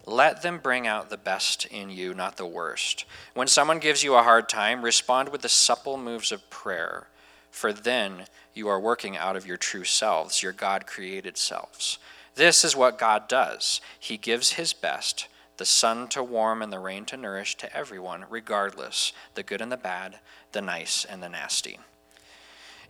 Let 0.07 0.43
them 0.43 0.61
bring 0.63 0.87
out 0.87 1.11
the 1.11 1.17
best 1.17 1.67
in 1.67 1.91
you, 1.91 2.15
not 2.15 2.37
the 2.37 2.47
worst. 2.47 3.07
When 3.35 3.49
someone 3.49 3.81
gives 3.81 4.05
you 4.05 4.15
a 4.15 4.23
hard 4.23 4.49
time, 4.49 4.83
respond 4.83 5.31
with 5.31 5.43
the 5.43 5.49
supple 5.49 5.99
moves 5.99 6.31
of 6.31 6.49
prayer, 6.49 7.09
for 7.51 7.73
then 7.73 8.27
you 8.55 8.69
are 8.69 8.81
working 8.81 9.17
out 9.17 9.35
of 9.35 9.47
your 9.47 9.57
true 9.57 9.85
selves, 9.85 10.45
your 10.45 10.53
God 10.53 10.87
created 10.87 11.37
selves. 11.37 11.99
This 12.37 12.65
is 12.65 12.77
what 12.77 12.99
God 12.99 13.27
does 13.27 13.81
He 13.99 14.17
gives 14.17 14.53
His 14.53 14.73
best 14.73 15.27
the 15.59 15.65
sun 15.65 16.09
to 16.09 16.23
warm 16.23 16.63
and 16.63 16.73
the 16.73 16.79
rain 16.79 17.05
to 17.05 17.17
nourish 17.17 17.57
to 17.57 17.77
everyone, 17.77 18.25
regardless 18.31 19.13
the 19.35 19.43
good 19.43 19.61
and 19.61 19.71
the 19.71 19.77
bad, 19.77 20.19
the 20.53 20.63
nice 20.63 21.05
and 21.05 21.23
the 21.23 21.29
nasty. 21.29 21.79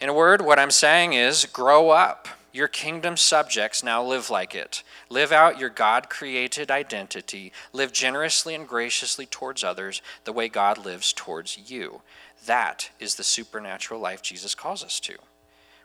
In 0.00 0.08
a 0.08 0.14
word, 0.14 0.42
what 0.42 0.58
I'm 0.58 0.70
saying 0.70 1.14
is 1.14 1.44
grow 1.46 1.90
up. 1.90 2.28
Your 2.52 2.68
kingdom 2.68 3.16
subjects 3.16 3.82
now 3.82 4.02
live 4.02 4.30
like 4.30 4.54
it. 4.54 4.82
Live 5.10 5.32
out 5.32 5.58
your 5.58 5.68
God 5.68 6.08
created 6.08 6.70
identity. 6.70 7.52
Live 7.72 7.92
generously 7.92 8.54
and 8.54 8.66
graciously 8.66 9.26
towards 9.26 9.64
others 9.64 10.00
the 10.24 10.32
way 10.32 10.48
God 10.48 10.78
lives 10.78 11.12
towards 11.12 11.70
you. 11.70 12.02
That 12.46 12.90
is 13.00 13.16
the 13.16 13.24
supernatural 13.24 14.00
life 14.00 14.22
Jesus 14.22 14.54
calls 14.54 14.84
us 14.84 15.00
to. 15.00 15.16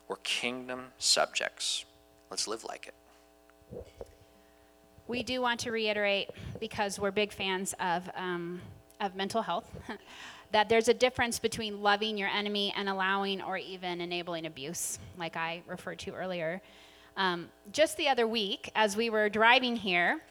We're 0.07 0.17
kingdom 0.17 0.87
subjects. 0.99 1.85
Let's 2.29 2.47
live 2.47 2.63
like 2.63 2.87
it 2.87 2.93
we 5.07 5.23
do 5.23 5.41
want 5.41 5.59
to 5.61 5.71
reiterate, 5.71 6.29
because 6.59 6.99
we're 6.99 7.11
big 7.11 7.31
fans 7.31 7.73
of, 7.79 8.09
um, 8.15 8.61
of 9.01 9.15
mental 9.15 9.41
health, 9.41 9.69
that 10.51 10.69
there's 10.69 10.87
a 10.87 10.93
difference 10.93 11.39
between 11.39 11.81
loving 11.81 12.17
your 12.17 12.29
enemy 12.29 12.73
and 12.77 12.87
allowing 12.87 13.41
or 13.41 13.57
even 13.57 14.01
enabling 14.01 14.45
abuse, 14.45 14.99
like 15.17 15.35
I 15.35 15.61
referred 15.67 15.99
to 15.99 16.11
earlier. 16.11 16.61
Um, 17.17 17.49
just 17.71 17.97
the 17.97 18.07
other 18.07 18.27
week, 18.27 18.71
as 18.75 18.95
we 18.95 19.09
were 19.09 19.29
driving 19.29 19.75
here, 19.75 20.21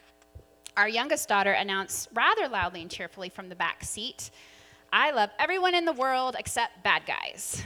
our 0.77 0.89
youngest 0.89 1.29
daughter 1.29 1.53
announced 1.53 2.09
rather 2.15 2.49
loudly 2.49 2.81
and 2.83 2.91
cheerfully 2.91 3.29
from 3.29 3.49
the 3.49 3.55
back 3.55 3.85
seat, 3.85 4.31
I 4.93 5.11
love 5.11 5.31
everyone 5.39 5.75
in 5.75 5.85
the 5.85 5.93
world 5.93 6.37
except 6.39 6.83
bad 6.83 7.03
guys. 7.07 7.63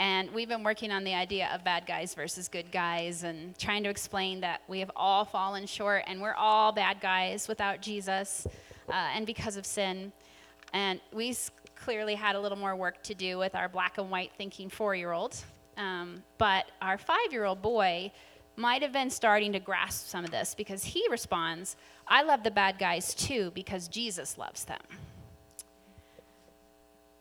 And 0.00 0.30
we've 0.30 0.48
been 0.48 0.62
working 0.62 0.92
on 0.92 1.02
the 1.02 1.14
idea 1.14 1.50
of 1.52 1.64
bad 1.64 1.84
guys 1.84 2.14
versus 2.14 2.48
good 2.48 2.70
guys 2.70 3.24
and 3.24 3.58
trying 3.58 3.82
to 3.82 3.90
explain 3.90 4.40
that 4.40 4.62
we 4.68 4.78
have 4.78 4.92
all 4.94 5.24
fallen 5.24 5.66
short 5.66 6.04
and 6.06 6.20
we're 6.20 6.34
all 6.34 6.70
bad 6.70 7.00
guys 7.00 7.48
without 7.48 7.80
Jesus 7.80 8.46
uh, 8.88 8.92
and 8.92 9.26
because 9.26 9.56
of 9.56 9.66
sin. 9.66 10.12
And 10.72 11.00
we 11.12 11.36
clearly 11.74 12.14
had 12.14 12.36
a 12.36 12.40
little 12.40 12.58
more 12.58 12.76
work 12.76 13.02
to 13.04 13.14
do 13.14 13.38
with 13.38 13.54
our 13.56 13.68
black 13.68 13.98
and 13.98 14.08
white 14.10 14.30
thinking 14.36 14.68
four 14.68 14.94
year 14.94 15.12
old. 15.12 15.36
Um, 15.76 16.22
but 16.38 16.66
our 16.80 16.98
five 16.98 17.32
year 17.32 17.44
old 17.44 17.60
boy 17.60 18.12
might 18.56 18.82
have 18.82 18.92
been 18.92 19.10
starting 19.10 19.52
to 19.52 19.60
grasp 19.60 20.06
some 20.06 20.24
of 20.24 20.30
this 20.30 20.54
because 20.54 20.84
he 20.84 21.06
responds, 21.10 21.76
I 22.06 22.22
love 22.22 22.42
the 22.42 22.50
bad 22.50 22.78
guys 22.78 23.14
too 23.14 23.50
because 23.54 23.88
Jesus 23.88 24.38
loves 24.38 24.64
them. 24.64 24.80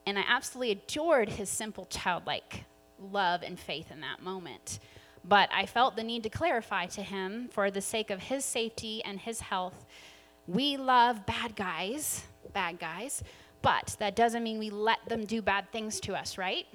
And 0.07 0.17
I 0.17 0.23
absolutely 0.25 0.71
adored 0.71 1.27
his 1.27 1.49
simple 1.49 1.85
childlike 1.85 2.63
love 2.97 3.43
and 3.43 3.59
faith 3.59 3.91
in 3.91 3.99
that 3.99 4.23
moment. 4.23 4.79
But 5.25 5.49
I 5.53 5.65
felt 5.65 5.97
the 5.97 6.03
need 6.03 6.23
to 6.23 6.29
clarify 6.29 6.85
to 6.85 7.03
him, 7.03 7.49
for 7.51 7.69
the 7.69 7.81
sake 7.81 8.09
of 8.09 8.21
his 8.21 8.45
safety 8.45 9.03
and 9.03 9.19
his 9.19 9.41
health, 9.41 9.85
we 10.47 10.77
love 10.77 11.25
bad 11.25 11.57
guys, 11.57 12.23
bad 12.53 12.79
guys, 12.79 13.21
But 13.61 13.95
that 13.99 14.15
doesn't 14.15 14.43
mean 14.43 14.59
we 14.59 14.69
let 14.69 14.99
them 15.07 15.25
do 15.25 15.41
bad 15.41 15.71
things 15.71 15.99
to 16.01 16.15
us, 16.15 16.37
right? 16.37 16.65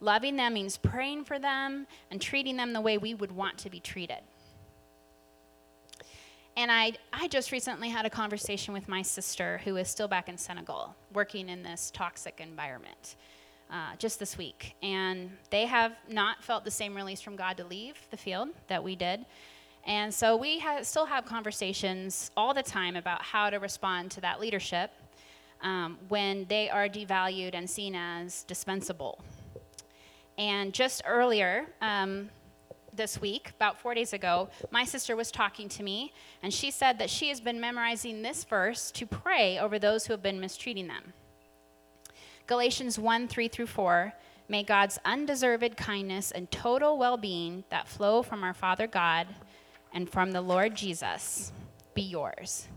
Loving 0.00 0.36
them 0.36 0.54
means 0.54 0.76
praying 0.76 1.24
for 1.24 1.38
them 1.38 1.86
and 2.10 2.20
treating 2.20 2.56
them 2.56 2.72
the 2.72 2.80
way 2.80 2.98
we 2.98 3.14
would 3.14 3.32
want 3.32 3.58
to 3.58 3.70
be 3.70 3.80
treated. 3.80 4.18
And 6.58 6.72
I, 6.72 6.94
I 7.12 7.28
just 7.28 7.52
recently 7.52 7.88
had 7.88 8.04
a 8.04 8.10
conversation 8.10 8.74
with 8.74 8.88
my 8.88 9.00
sister 9.00 9.60
who 9.62 9.76
is 9.76 9.86
still 9.86 10.08
back 10.08 10.28
in 10.28 10.36
Senegal, 10.36 10.92
working 11.12 11.48
in 11.48 11.62
this 11.62 11.92
toxic 11.94 12.40
environment, 12.40 13.14
uh, 13.70 13.94
just 13.96 14.18
this 14.18 14.36
week. 14.36 14.74
And 14.82 15.30
they 15.50 15.66
have 15.66 15.92
not 16.08 16.42
felt 16.42 16.64
the 16.64 16.70
same 16.72 16.96
release 16.96 17.20
from 17.20 17.36
God 17.36 17.58
to 17.58 17.64
leave 17.64 17.94
the 18.10 18.16
field 18.16 18.48
that 18.66 18.82
we 18.82 18.96
did. 18.96 19.24
And 19.86 20.12
so 20.12 20.36
we 20.36 20.58
ha- 20.58 20.82
still 20.82 21.06
have 21.06 21.24
conversations 21.24 22.32
all 22.36 22.52
the 22.52 22.64
time 22.64 22.96
about 22.96 23.22
how 23.22 23.50
to 23.50 23.58
respond 23.58 24.10
to 24.10 24.20
that 24.22 24.40
leadership 24.40 24.90
um, 25.62 25.96
when 26.08 26.44
they 26.48 26.68
are 26.68 26.88
devalued 26.88 27.54
and 27.54 27.70
seen 27.70 27.94
as 27.94 28.42
dispensable. 28.42 29.22
And 30.38 30.74
just 30.74 31.02
earlier, 31.06 31.66
um, 31.80 32.30
this 32.98 33.18
week, 33.18 33.52
about 33.56 33.80
four 33.80 33.94
days 33.94 34.12
ago, 34.12 34.50
my 34.70 34.84
sister 34.84 35.16
was 35.16 35.30
talking 35.30 35.70
to 35.70 35.82
me, 35.82 36.12
and 36.42 36.52
she 36.52 36.70
said 36.70 36.98
that 36.98 37.08
she 37.08 37.30
has 37.30 37.40
been 37.40 37.58
memorizing 37.58 38.20
this 38.20 38.44
verse 38.44 38.90
to 38.90 39.06
pray 39.06 39.58
over 39.58 39.78
those 39.78 40.06
who 40.06 40.12
have 40.12 40.22
been 40.22 40.38
mistreating 40.38 40.88
them. 40.88 41.14
Galatians 42.46 42.98
1 42.98 43.28
3 43.28 43.48
through 43.48 43.66
4. 43.66 44.12
May 44.50 44.62
God's 44.62 44.98
undeserved 45.04 45.76
kindness 45.76 46.30
and 46.30 46.50
total 46.50 46.98
well 46.98 47.16
being 47.16 47.64
that 47.70 47.88
flow 47.88 48.22
from 48.22 48.42
our 48.44 48.54
Father 48.54 48.86
God 48.86 49.26
and 49.92 50.10
from 50.10 50.32
the 50.32 50.40
Lord 50.40 50.74
Jesus 50.74 51.52
be 51.94 52.02
yours. 52.02 52.68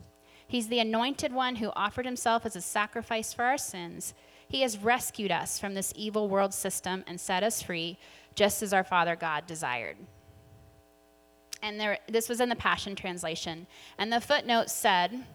He's 0.48 0.68
the 0.68 0.80
anointed 0.80 1.32
one 1.32 1.56
who 1.56 1.72
offered 1.76 2.06
himself 2.06 2.46
as 2.46 2.58
a 2.58 2.62
sacrifice 2.62 3.34
for 3.34 3.44
our 3.44 3.58
sins. 3.58 4.14
He 4.50 4.64
has 4.64 4.78
rescued 4.78 5.32
us 5.32 5.58
from 5.58 5.74
this 5.74 5.94
evil 5.96 6.28
world 6.28 6.54
system 6.54 7.06
and 7.08 7.20
set 7.22 7.42
us 7.42 7.62
free 7.62 7.98
just 8.36 8.64
as 8.64 8.74
our 8.74 8.84
Father 8.84 9.16
God 9.16 9.46
desired. 9.46 9.98
And 11.62 11.80
there, 11.80 12.00
this 12.08 12.28
was 12.28 12.42
in 12.42 12.50
the 12.50 12.56
Passion 12.56 12.96
Translation. 12.96 13.68
And 13.98 14.12
the 14.12 14.22
footnote 14.22 14.70
said, 14.70 15.26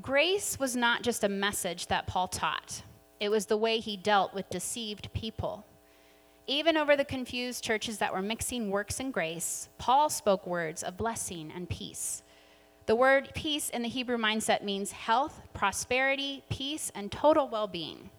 Grace 0.00 0.58
was 0.58 0.76
not 0.76 1.02
just 1.02 1.24
a 1.24 1.28
message 1.28 1.86
that 1.86 2.06
Paul 2.06 2.28
taught, 2.28 2.82
it 3.18 3.30
was 3.30 3.46
the 3.46 3.56
way 3.56 3.78
he 3.78 3.96
dealt 3.96 4.34
with 4.34 4.50
deceived 4.50 5.12
people. 5.14 5.64
Even 6.46 6.76
over 6.76 6.96
the 6.96 7.04
confused 7.04 7.64
churches 7.64 7.98
that 7.98 8.12
were 8.12 8.22
mixing 8.22 8.70
works 8.70 9.00
and 9.00 9.12
grace, 9.12 9.68
Paul 9.78 10.10
spoke 10.10 10.46
words 10.46 10.82
of 10.82 10.96
blessing 10.96 11.50
and 11.52 11.68
peace. 11.68 12.22
The 12.84 12.94
word 12.94 13.32
peace 13.34 13.68
in 13.68 13.82
the 13.82 13.88
Hebrew 13.88 14.16
mindset 14.16 14.62
means 14.62 14.92
health, 14.92 15.40
prosperity, 15.54 16.44
peace, 16.48 16.92
and 16.94 17.10
total 17.10 17.48
well 17.48 17.66
being. 17.66 18.10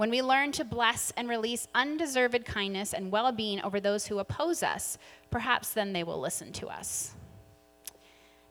When 0.00 0.08
we 0.08 0.22
learn 0.22 0.50
to 0.52 0.64
bless 0.64 1.12
and 1.14 1.28
release 1.28 1.68
undeserved 1.74 2.46
kindness 2.46 2.94
and 2.94 3.12
well 3.12 3.30
being 3.32 3.60
over 3.60 3.80
those 3.80 4.06
who 4.06 4.18
oppose 4.18 4.62
us, 4.62 4.96
perhaps 5.30 5.74
then 5.74 5.92
they 5.92 6.04
will 6.04 6.18
listen 6.18 6.52
to 6.52 6.68
us. 6.68 7.12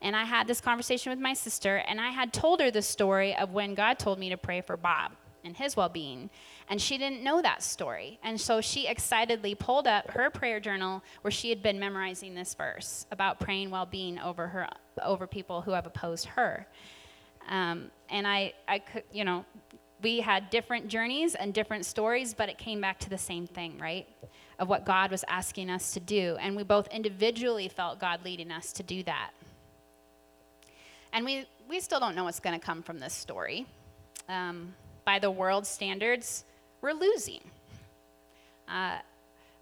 And 0.00 0.14
I 0.14 0.22
had 0.22 0.46
this 0.46 0.60
conversation 0.60 1.10
with 1.10 1.18
my 1.18 1.34
sister, 1.34 1.78
and 1.88 2.00
I 2.00 2.10
had 2.10 2.32
told 2.32 2.60
her 2.60 2.70
the 2.70 2.82
story 2.82 3.34
of 3.34 3.50
when 3.52 3.74
God 3.74 3.98
told 3.98 4.20
me 4.20 4.28
to 4.28 4.36
pray 4.36 4.60
for 4.60 4.76
Bob 4.76 5.10
and 5.44 5.56
his 5.56 5.76
well 5.76 5.88
being. 5.88 6.30
And 6.68 6.80
she 6.80 6.96
didn't 6.98 7.24
know 7.24 7.42
that 7.42 7.64
story. 7.64 8.20
And 8.22 8.40
so 8.40 8.60
she 8.60 8.86
excitedly 8.86 9.56
pulled 9.56 9.88
up 9.88 10.08
her 10.12 10.30
prayer 10.30 10.60
journal 10.60 11.02
where 11.22 11.32
she 11.32 11.50
had 11.50 11.64
been 11.64 11.80
memorizing 11.80 12.32
this 12.32 12.54
verse 12.54 13.06
about 13.10 13.40
praying 13.40 13.72
well 13.72 13.86
being 13.86 14.20
over, 14.20 14.46
her, 14.46 14.68
over 15.02 15.26
people 15.26 15.62
who 15.62 15.72
have 15.72 15.84
opposed 15.84 16.26
her. 16.26 16.68
Um, 17.48 17.90
and 18.08 18.26
I, 18.26 18.52
I 18.68 18.78
could, 18.78 19.02
you 19.10 19.24
know, 19.24 19.44
we 20.02 20.20
had 20.20 20.50
different 20.50 20.88
journeys 20.88 21.34
and 21.34 21.52
different 21.52 21.84
stories, 21.84 22.34
but 22.34 22.48
it 22.48 22.58
came 22.58 22.80
back 22.80 22.98
to 23.00 23.10
the 23.10 23.18
same 23.18 23.46
thing, 23.46 23.78
right? 23.78 24.06
Of 24.58 24.68
what 24.68 24.84
God 24.84 25.10
was 25.10 25.24
asking 25.28 25.70
us 25.70 25.92
to 25.94 26.00
do. 26.00 26.36
And 26.40 26.56
we 26.56 26.62
both 26.62 26.88
individually 26.88 27.68
felt 27.68 27.98
God 27.98 28.20
leading 28.24 28.50
us 28.50 28.72
to 28.74 28.82
do 28.82 29.02
that. 29.04 29.30
And 31.12 31.24
we, 31.24 31.46
we 31.68 31.80
still 31.80 32.00
don't 32.00 32.14
know 32.14 32.24
what's 32.24 32.40
going 32.40 32.58
to 32.58 32.64
come 32.64 32.82
from 32.82 32.98
this 32.98 33.12
story. 33.12 33.66
Um, 34.28 34.74
by 35.04 35.18
the 35.18 35.30
world's 35.30 35.68
standards, 35.68 36.44
we're 36.80 36.92
losing. 36.92 37.40
Uh, 38.68 38.98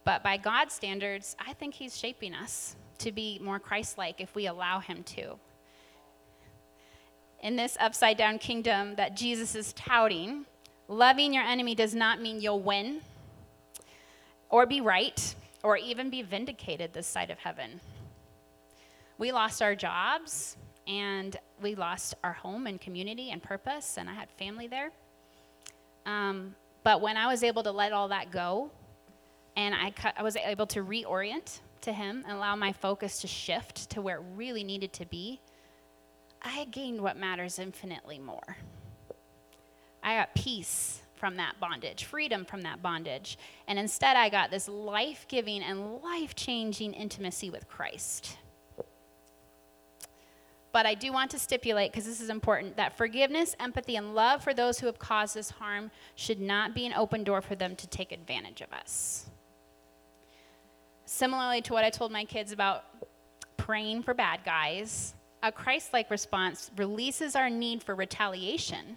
but 0.05 0.23
by 0.23 0.37
God's 0.37 0.75
standards, 0.75 1.37
I 1.39 1.53
think 1.55 1.75
He's 1.75 1.99
shaping 1.99 2.35
us 2.35 2.77
to 2.99 3.13
be 3.13 3.41
more 3.43 3.59
Christ 3.59 3.99
like 3.99 4.21
if 4.21 4.35
we 4.35 4.47
allow 4.47 4.81
Him 4.81 5.03
to 5.05 5.39
in 7.41 7.57
this 7.57 7.77
upside 7.81 8.17
down 8.17 8.39
kingdom 8.39 8.97
that 8.97 9.17
Jesus 9.17 9.55
is 9.55 9.73
touting, 9.75 10.47
loving 10.89 11.33
your 11.33 11.45
enemy 11.45 11.75
does 11.75 11.95
not 11.95 12.21
mean 12.21 12.41
you'll 12.41 12.61
win 12.61 13.01
or 14.49 14.67
be 14.67 14.81
right 14.81 15.35
or 15.63 15.77
even 15.77 16.11
be 16.11 16.23
vindicated 16.23 16.93
this 16.93 17.07
side 17.07 17.31
of 17.31 17.39
heaven. 17.39 17.81
We 19.19 19.33
lost 19.33 19.63
our 19.63 19.75
jobs 19.75 20.57
and 20.87 21.37
we 21.61 21.75
lost 21.75 22.15
our 22.25 22.33
home 22.33 22.67
and 22.67 22.81
community 22.81 23.31
and 23.31 23.43
purpose, 23.43 23.99
and 23.99 24.09
I 24.09 24.15
had 24.15 24.31
family 24.31 24.69
there. 24.69 24.91
Um, 26.07 26.55
but 26.83 27.01
when 27.03 27.17
I 27.17 27.27
was 27.27 27.43
able 27.43 27.63
to 27.65 27.71
let 27.73 27.93
all 27.93 28.09
that 28.09 28.31
go 28.31 28.71
and 29.57 29.75
I, 29.75 29.91
cu- 29.91 30.17
I 30.17 30.23
was 30.23 30.37
able 30.37 30.67
to 30.69 30.83
reorient 30.83 31.61
to 31.83 31.93
Him 31.93 32.25
and 32.27 32.37
allow 32.37 32.57
my 32.57 32.73
focus 32.73 33.21
to 33.21 33.27
shift 33.27 33.91
to 33.91 34.01
where 34.01 34.17
it 34.17 34.23
really 34.35 34.65
needed 34.65 34.93
to 34.95 35.07
be, 35.07 35.41
I 36.43 36.65
gained 36.67 37.01
what 37.01 37.17
matters 37.17 37.59
infinitely 37.59 38.19
more. 38.19 38.57
I 40.03 40.17
got 40.17 40.35
peace 40.35 41.03
from 41.17 41.37
that 41.37 41.59
bondage, 41.59 42.05
freedom 42.05 42.45
from 42.45 42.63
that 42.63 42.81
bondage. 42.81 43.39
And 43.67 43.79
instead, 43.79 44.17
I 44.17 44.29
got 44.29 44.51
this 44.51 44.69
life 44.69 45.27
giving 45.29 45.63
and 45.63 46.01
life 46.03 46.35
changing 46.35 46.95
intimacy 46.95 47.51
with 47.51 47.69
Christ. 47.69 48.37
But 50.71 50.87
I 50.87 50.95
do 50.95 51.13
want 51.13 51.33
to 51.33 51.39
stipulate, 51.39 51.91
because 51.91 52.05
this 52.05 52.21
is 52.21 52.31
important, 52.31 52.77
that 52.77 52.97
forgiveness, 52.97 53.57
empathy, 53.59 53.97
and 53.97 54.15
love 54.15 54.45
for 54.45 54.55
those 54.55 54.79
who 54.79 54.87
have 54.87 54.99
caused 54.99 55.37
us 55.37 55.51
harm 55.51 55.91
should 56.15 56.41
not 56.41 56.75
be 56.75 56.87
an 56.87 56.93
open 56.93 57.25
door 57.25 57.41
for 57.41 57.57
them 57.57 57.75
to 57.77 57.87
take 57.89 58.13
advantage 58.13 58.61
of 58.61 58.73
us. 58.73 59.27
Similarly 61.05 61.63
to 61.63 61.73
what 61.73 61.85
I 61.85 61.91
told 61.91 62.13
my 62.13 62.25
kids 62.25 62.53
about 62.53 62.85
praying 63.57 64.03
for 64.03 64.15
bad 64.15 64.45
guys, 64.45 65.15
a 65.43 65.53
Christ 65.53 65.93
like 65.93 66.11
response 66.11 66.71
releases 66.77 67.37
our 67.37 67.49
need 67.49 67.83
for 67.83 67.95
retaliation, 67.95 68.97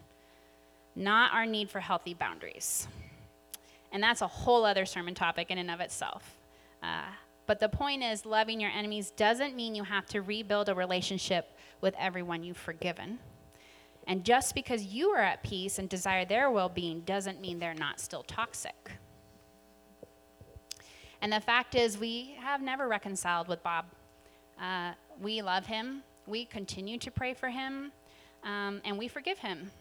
not 0.96 1.34
our 1.34 1.46
need 1.46 1.70
for 1.70 1.80
healthy 1.80 2.14
boundaries. 2.14 2.88
And 3.92 4.02
that's 4.02 4.22
a 4.22 4.28
whole 4.28 4.66
other 4.66 4.86
sermon 4.86 5.14
topic 5.14 5.52
in 5.52 5.58
and 5.58 5.70
of 5.70 5.80
itself. 5.80 6.38
Uh, 6.82 7.04
but 7.46 7.60
the 7.60 7.70
point 7.70 8.04
is, 8.04 8.26
loving 8.26 8.60
your 8.60 8.72
enemies 8.72 9.12
doesn't 9.12 9.56
mean 9.56 9.76
you 9.76 9.84
have 9.84 10.06
to 10.08 10.22
rebuild 10.22 10.70
a 10.70 10.76
relationship 10.76 11.58
with 11.82 11.94
everyone 12.00 12.44
you've 12.44 12.58
forgiven. 12.58 13.20
And 14.08 14.24
just 14.24 14.56
because 14.56 14.86
you 14.86 15.10
are 15.10 15.22
at 15.22 15.44
peace 15.44 15.78
and 15.78 15.88
desire 15.90 16.26
their 16.26 16.50
well 16.50 16.70
being 16.70 17.02
doesn't 17.02 17.42
mean 17.42 17.60
they're 17.60 17.74
not 17.74 18.00
still 18.00 18.24
toxic. 18.24 18.92
And 21.22 21.32
the 21.32 21.40
fact 21.40 21.76
is, 21.76 22.00
we 22.00 22.36
have 22.40 22.62
never 22.62 22.88
reconciled 22.88 23.48
with 23.48 23.62
Bob. 23.62 23.86
Uh, 24.60 24.94
we 25.20 25.42
love 25.42 25.68
him, 25.68 26.02
we 26.28 26.46
continue 26.46 26.98
to 27.00 27.12
pray 27.12 27.34
for 27.34 27.50
him 27.50 27.92
um, 28.44 28.82
and 28.86 28.98
we 28.98 29.08
forgive 29.08 29.38
him. 29.38 29.72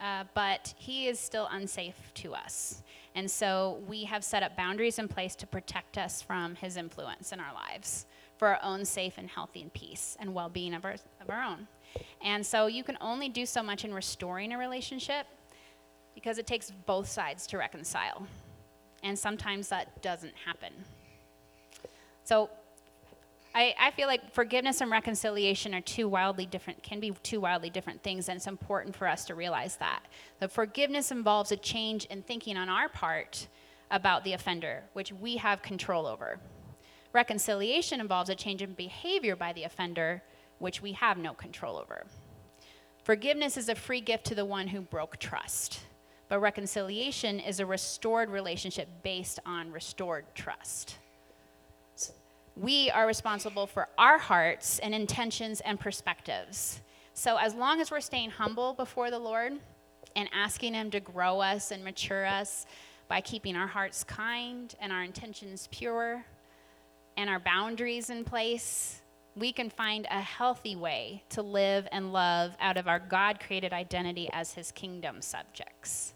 Uh, 0.00 0.24
but 0.34 0.74
he 0.76 1.06
is 1.06 1.20
still 1.20 1.48
unsafe 1.52 2.12
to 2.14 2.34
us. 2.34 2.82
And 3.14 3.30
so 3.30 3.80
we 3.86 4.04
have 4.04 4.24
set 4.24 4.42
up 4.42 4.56
boundaries 4.56 4.98
in 4.98 5.06
place 5.06 5.36
to 5.36 5.46
protect 5.46 5.98
us 5.98 6.20
from 6.20 6.56
his 6.56 6.76
influence 6.76 7.32
in 7.32 7.38
our 7.38 7.54
lives 7.54 8.06
for 8.36 8.48
our 8.48 8.58
own 8.62 8.84
safe 8.84 9.14
and 9.16 9.28
healthy 9.28 9.62
and 9.62 9.72
peace 9.72 10.16
and 10.18 10.34
well 10.34 10.48
being 10.48 10.74
of 10.74 10.84
our, 10.84 10.96
of 11.20 11.30
our 11.30 11.42
own. 11.42 11.68
And 12.22 12.44
so 12.44 12.66
you 12.66 12.82
can 12.82 12.98
only 13.00 13.28
do 13.28 13.46
so 13.46 13.62
much 13.62 13.84
in 13.84 13.94
restoring 13.94 14.52
a 14.52 14.58
relationship 14.58 15.26
because 16.14 16.38
it 16.38 16.46
takes 16.46 16.72
both 16.86 17.08
sides 17.08 17.46
to 17.48 17.58
reconcile. 17.58 18.26
And 19.02 19.18
sometimes 19.18 19.68
that 19.68 20.02
doesn't 20.02 20.34
happen. 20.44 20.72
So 22.24 22.50
I, 23.54 23.72
I 23.78 23.90
feel 23.92 24.08
like 24.08 24.32
forgiveness 24.32 24.80
and 24.80 24.90
reconciliation 24.90 25.74
are 25.74 25.80
two 25.80 26.08
wildly 26.08 26.44
different, 26.44 26.82
can 26.82 26.98
be 26.98 27.12
two 27.22 27.40
wildly 27.40 27.70
different 27.70 28.02
things, 28.02 28.28
and 28.28 28.36
it's 28.36 28.48
important 28.48 28.96
for 28.96 29.06
us 29.06 29.24
to 29.26 29.36
realize 29.36 29.76
that. 29.76 30.00
The 30.40 30.48
forgiveness 30.48 31.12
involves 31.12 31.52
a 31.52 31.56
change 31.56 32.04
in 32.06 32.22
thinking 32.22 32.56
on 32.56 32.68
our 32.68 32.88
part 32.88 33.46
about 33.92 34.24
the 34.24 34.32
offender, 34.32 34.82
which 34.92 35.12
we 35.12 35.36
have 35.36 35.62
control 35.62 36.06
over. 36.06 36.40
Reconciliation 37.12 38.00
involves 38.00 38.28
a 38.28 38.34
change 38.34 38.60
in 38.60 38.72
behavior 38.72 39.36
by 39.36 39.52
the 39.52 39.62
offender, 39.62 40.20
which 40.58 40.82
we 40.82 40.90
have 40.92 41.16
no 41.16 41.32
control 41.32 41.78
over. 41.78 42.06
Forgiveness 43.04 43.56
is 43.56 43.68
a 43.68 43.74
free 43.76 44.00
gift 44.00 44.24
to 44.26 44.34
the 44.34 44.44
one 44.44 44.66
who 44.66 44.80
broke 44.80 45.18
trust, 45.18 45.80
but 46.28 46.40
reconciliation 46.40 47.38
is 47.38 47.60
a 47.60 47.66
restored 47.66 48.30
relationship 48.30 48.88
based 49.04 49.38
on 49.46 49.70
restored 49.70 50.24
trust 50.34 50.96
we 52.56 52.90
are 52.90 53.06
responsible 53.06 53.66
for 53.66 53.88
our 53.98 54.18
hearts 54.18 54.78
and 54.78 54.94
intentions 54.94 55.60
and 55.60 55.78
perspectives. 55.78 56.80
So, 57.12 57.36
as 57.36 57.54
long 57.54 57.80
as 57.80 57.90
we're 57.90 58.00
staying 58.00 58.30
humble 58.30 58.74
before 58.74 59.10
the 59.10 59.18
Lord 59.18 59.54
and 60.14 60.28
asking 60.32 60.74
Him 60.74 60.90
to 60.92 61.00
grow 61.00 61.40
us 61.40 61.70
and 61.70 61.82
mature 61.82 62.24
us 62.24 62.66
by 63.08 63.20
keeping 63.20 63.56
our 63.56 63.66
hearts 63.66 64.04
kind 64.04 64.74
and 64.80 64.92
our 64.92 65.02
intentions 65.02 65.68
pure 65.70 66.24
and 67.16 67.28
our 67.28 67.40
boundaries 67.40 68.10
in 68.10 68.24
place, 68.24 69.00
we 69.36 69.52
can 69.52 69.68
find 69.68 70.06
a 70.10 70.20
healthy 70.20 70.76
way 70.76 71.24
to 71.30 71.42
live 71.42 71.88
and 71.90 72.12
love 72.12 72.56
out 72.60 72.76
of 72.76 72.86
our 72.86 73.00
God 73.00 73.40
created 73.40 73.72
identity 73.72 74.28
as 74.32 74.52
His 74.52 74.70
kingdom 74.70 75.20
subjects. 75.20 76.14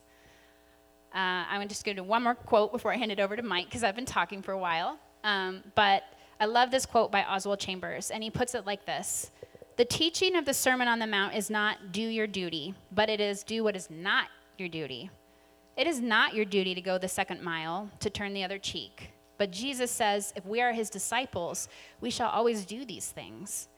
Uh, 1.12 1.44
I'm 1.48 1.66
just 1.68 1.84
going 1.84 1.96
to 1.96 2.02
do 2.02 2.08
one 2.08 2.22
more 2.22 2.34
quote 2.34 2.70
before 2.70 2.92
I 2.92 2.96
hand 2.96 3.10
it 3.10 3.18
over 3.18 3.34
to 3.34 3.42
Mike 3.42 3.66
because 3.66 3.82
I've 3.82 3.96
been 3.96 4.04
talking 4.04 4.42
for 4.42 4.52
a 4.52 4.58
while. 4.58 4.98
Um, 5.24 5.64
but 5.74 6.04
I 6.40 6.46
love 6.46 6.70
this 6.70 6.86
quote 6.86 7.10
by 7.10 7.24
Oswald 7.24 7.58
Chambers, 7.58 8.10
and 8.10 8.22
he 8.22 8.30
puts 8.30 8.54
it 8.54 8.64
like 8.64 8.86
this 8.86 9.30
The 9.76 9.84
teaching 9.84 10.36
of 10.36 10.44
the 10.44 10.54
Sermon 10.54 10.86
on 10.86 11.00
the 11.00 11.06
Mount 11.06 11.34
is 11.34 11.50
not 11.50 11.90
do 11.90 12.02
your 12.02 12.26
duty, 12.28 12.74
but 12.92 13.10
it 13.10 13.20
is 13.20 13.42
do 13.42 13.64
what 13.64 13.74
is 13.74 13.90
not 13.90 14.26
your 14.56 14.68
duty. 14.68 15.10
It 15.76 15.86
is 15.86 16.00
not 16.00 16.34
your 16.34 16.44
duty 16.44 16.74
to 16.74 16.80
go 16.80 16.98
the 16.98 17.08
second 17.08 17.42
mile, 17.42 17.90
to 18.00 18.10
turn 18.10 18.34
the 18.34 18.44
other 18.44 18.58
cheek. 18.58 19.10
But 19.36 19.52
Jesus 19.52 19.90
says, 19.90 20.32
if 20.34 20.44
we 20.44 20.60
are 20.60 20.72
his 20.72 20.90
disciples, 20.90 21.68
we 22.00 22.10
shall 22.10 22.28
always 22.30 22.66
do 22.66 22.84
these 22.84 23.06
things. 23.06 23.68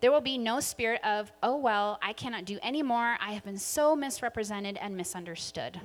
There 0.00 0.10
will 0.10 0.20
be 0.20 0.38
no 0.38 0.58
spirit 0.60 1.00
of, 1.04 1.30
oh, 1.42 1.56
well, 1.56 1.98
I 2.02 2.12
cannot 2.12 2.46
do 2.46 2.58
any 2.62 2.82
more. 2.82 3.16
I 3.20 3.32
have 3.32 3.44
been 3.44 3.58
so 3.58 3.94
misrepresented 3.94 4.76
and 4.80 4.96
misunderstood. 4.96 5.80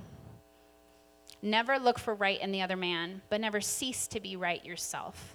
Never 1.42 1.78
look 1.78 2.00
for 2.00 2.16
right 2.16 2.42
in 2.42 2.52
the 2.52 2.62
other 2.62 2.78
man, 2.78 3.22
but 3.30 3.42
never 3.42 3.62
cease 3.62 4.08
to 4.08 4.20
be 4.20 4.36
right 4.36 4.66
yourself. 4.66 5.35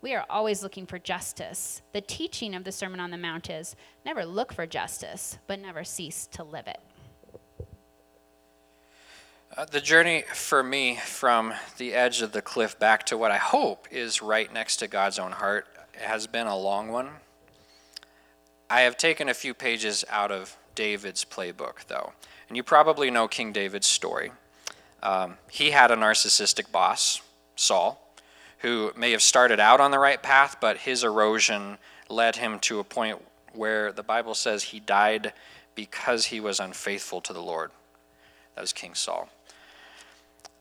We 0.00 0.14
are 0.14 0.24
always 0.30 0.62
looking 0.62 0.86
for 0.86 0.98
justice. 0.98 1.82
The 1.92 2.00
teaching 2.00 2.54
of 2.54 2.62
the 2.62 2.70
Sermon 2.70 3.00
on 3.00 3.10
the 3.10 3.18
Mount 3.18 3.50
is 3.50 3.74
never 4.06 4.24
look 4.24 4.52
for 4.52 4.64
justice, 4.64 5.38
but 5.48 5.58
never 5.58 5.82
cease 5.82 6.28
to 6.28 6.44
live 6.44 6.68
it. 6.68 6.80
Uh, 9.56 9.64
the 9.64 9.80
journey 9.80 10.22
for 10.32 10.62
me 10.62 10.96
from 10.96 11.52
the 11.78 11.94
edge 11.94 12.22
of 12.22 12.30
the 12.30 12.42
cliff 12.42 12.78
back 12.78 13.04
to 13.06 13.18
what 13.18 13.32
I 13.32 13.38
hope 13.38 13.88
is 13.90 14.22
right 14.22 14.52
next 14.52 14.76
to 14.76 14.86
God's 14.86 15.18
own 15.18 15.32
heart 15.32 15.66
has 15.96 16.28
been 16.28 16.46
a 16.46 16.56
long 16.56 16.92
one. 16.92 17.08
I 18.70 18.82
have 18.82 18.96
taken 18.96 19.28
a 19.28 19.34
few 19.34 19.52
pages 19.52 20.04
out 20.08 20.30
of 20.30 20.56
David's 20.76 21.24
playbook, 21.24 21.86
though. 21.88 22.12
And 22.46 22.56
you 22.56 22.62
probably 22.62 23.10
know 23.10 23.26
King 23.26 23.50
David's 23.50 23.88
story. 23.88 24.30
Um, 25.02 25.38
he 25.50 25.72
had 25.72 25.90
a 25.90 25.96
narcissistic 25.96 26.70
boss, 26.70 27.20
Saul, 27.56 28.07
who 28.58 28.92
may 28.96 29.12
have 29.12 29.22
started 29.22 29.60
out 29.60 29.80
on 29.80 29.90
the 29.90 29.98
right 29.98 30.22
path, 30.22 30.56
but 30.60 30.78
his 30.78 31.04
erosion 31.04 31.78
led 32.08 32.36
him 32.36 32.58
to 32.60 32.80
a 32.80 32.84
point 32.84 33.22
where 33.52 33.92
the 33.92 34.02
Bible 34.02 34.34
says 34.34 34.64
he 34.64 34.80
died 34.80 35.32
because 35.74 36.26
he 36.26 36.40
was 36.40 36.58
unfaithful 36.58 37.20
to 37.20 37.32
the 37.32 37.42
Lord. 37.42 37.70
That 38.54 38.62
was 38.62 38.72
King 38.72 38.94
Saul. 38.94 39.28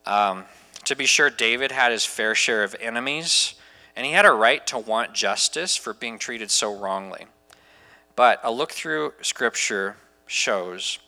Um, 0.06 0.46
to 0.86 0.96
be 0.96 1.06
sure, 1.06 1.30
David 1.30 1.72
had 1.72 1.92
his 1.92 2.06
fair 2.06 2.36
share 2.36 2.64
of 2.64 2.76
enemies, 2.80 3.56
and 3.96 4.06
he 4.06 4.12
had 4.12 4.26
a 4.26 4.32
right 4.32 4.66
to 4.68 4.78
want 4.78 5.14
justice 5.14 5.76
for 5.76 5.94
being 5.94 6.20
treated 6.20 6.52
so 6.52 6.74
wrongly. 6.74 7.26
But 8.16 8.40
a 8.44 8.52
look 8.52 8.72
through 8.72 9.14
Scripture 9.22 9.98
shows 10.28 11.00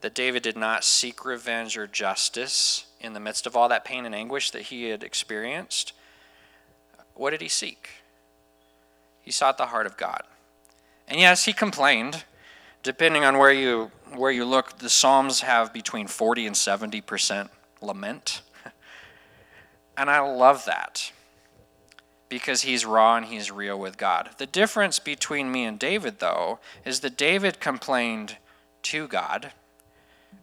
that 0.00 0.14
David 0.14 0.42
did 0.42 0.56
not 0.56 0.84
seek 0.84 1.24
revenge 1.24 1.76
or 1.76 1.86
justice 1.86 2.86
in 3.00 3.12
the 3.12 3.20
midst 3.20 3.46
of 3.46 3.56
all 3.56 3.68
that 3.68 3.84
pain 3.84 4.06
and 4.06 4.14
anguish 4.14 4.50
that 4.50 4.62
he 4.62 4.84
had 4.90 5.02
experienced. 5.02 5.92
What 7.16 7.30
did 7.30 7.40
he 7.40 7.48
seek? 7.48 7.88
He 9.22 9.30
sought 9.30 9.58
the 9.58 9.66
heart 9.66 9.86
of 9.86 9.96
God. 9.96 10.22
And 11.08 11.18
yes, 11.18 11.44
he 11.44 11.52
complained. 11.52 12.24
Depending 12.82 13.24
on 13.24 13.38
where 13.38 13.52
you 13.52 13.90
where 14.14 14.30
you 14.30 14.44
look, 14.44 14.78
the 14.78 14.88
Psalms 14.88 15.40
have 15.40 15.72
between 15.72 16.06
40 16.06 16.46
and 16.46 16.56
70 16.56 17.00
percent 17.00 17.50
lament. 17.80 18.42
And 19.98 20.10
I 20.10 20.20
love 20.20 20.66
that 20.66 21.10
because 22.28 22.62
he's 22.62 22.84
raw 22.84 23.16
and 23.16 23.26
he's 23.26 23.50
real 23.50 23.78
with 23.78 23.96
God. 23.96 24.30
The 24.38 24.46
difference 24.46 24.98
between 24.98 25.50
me 25.50 25.64
and 25.64 25.78
David, 25.78 26.18
though, 26.18 26.58
is 26.84 27.00
that 27.00 27.16
David 27.16 27.60
complained 27.60 28.36
to 28.82 29.08
God. 29.08 29.52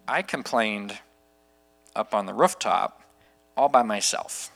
I 0.07 0.21
complained 0.21 0.99
up 1.95 2.13
on 2.13 2.25
the 2.25 2.33
rooftop 2.33 3.01
all 3.55 3.69
by 3.69 3.83
myself. 3.83 4.52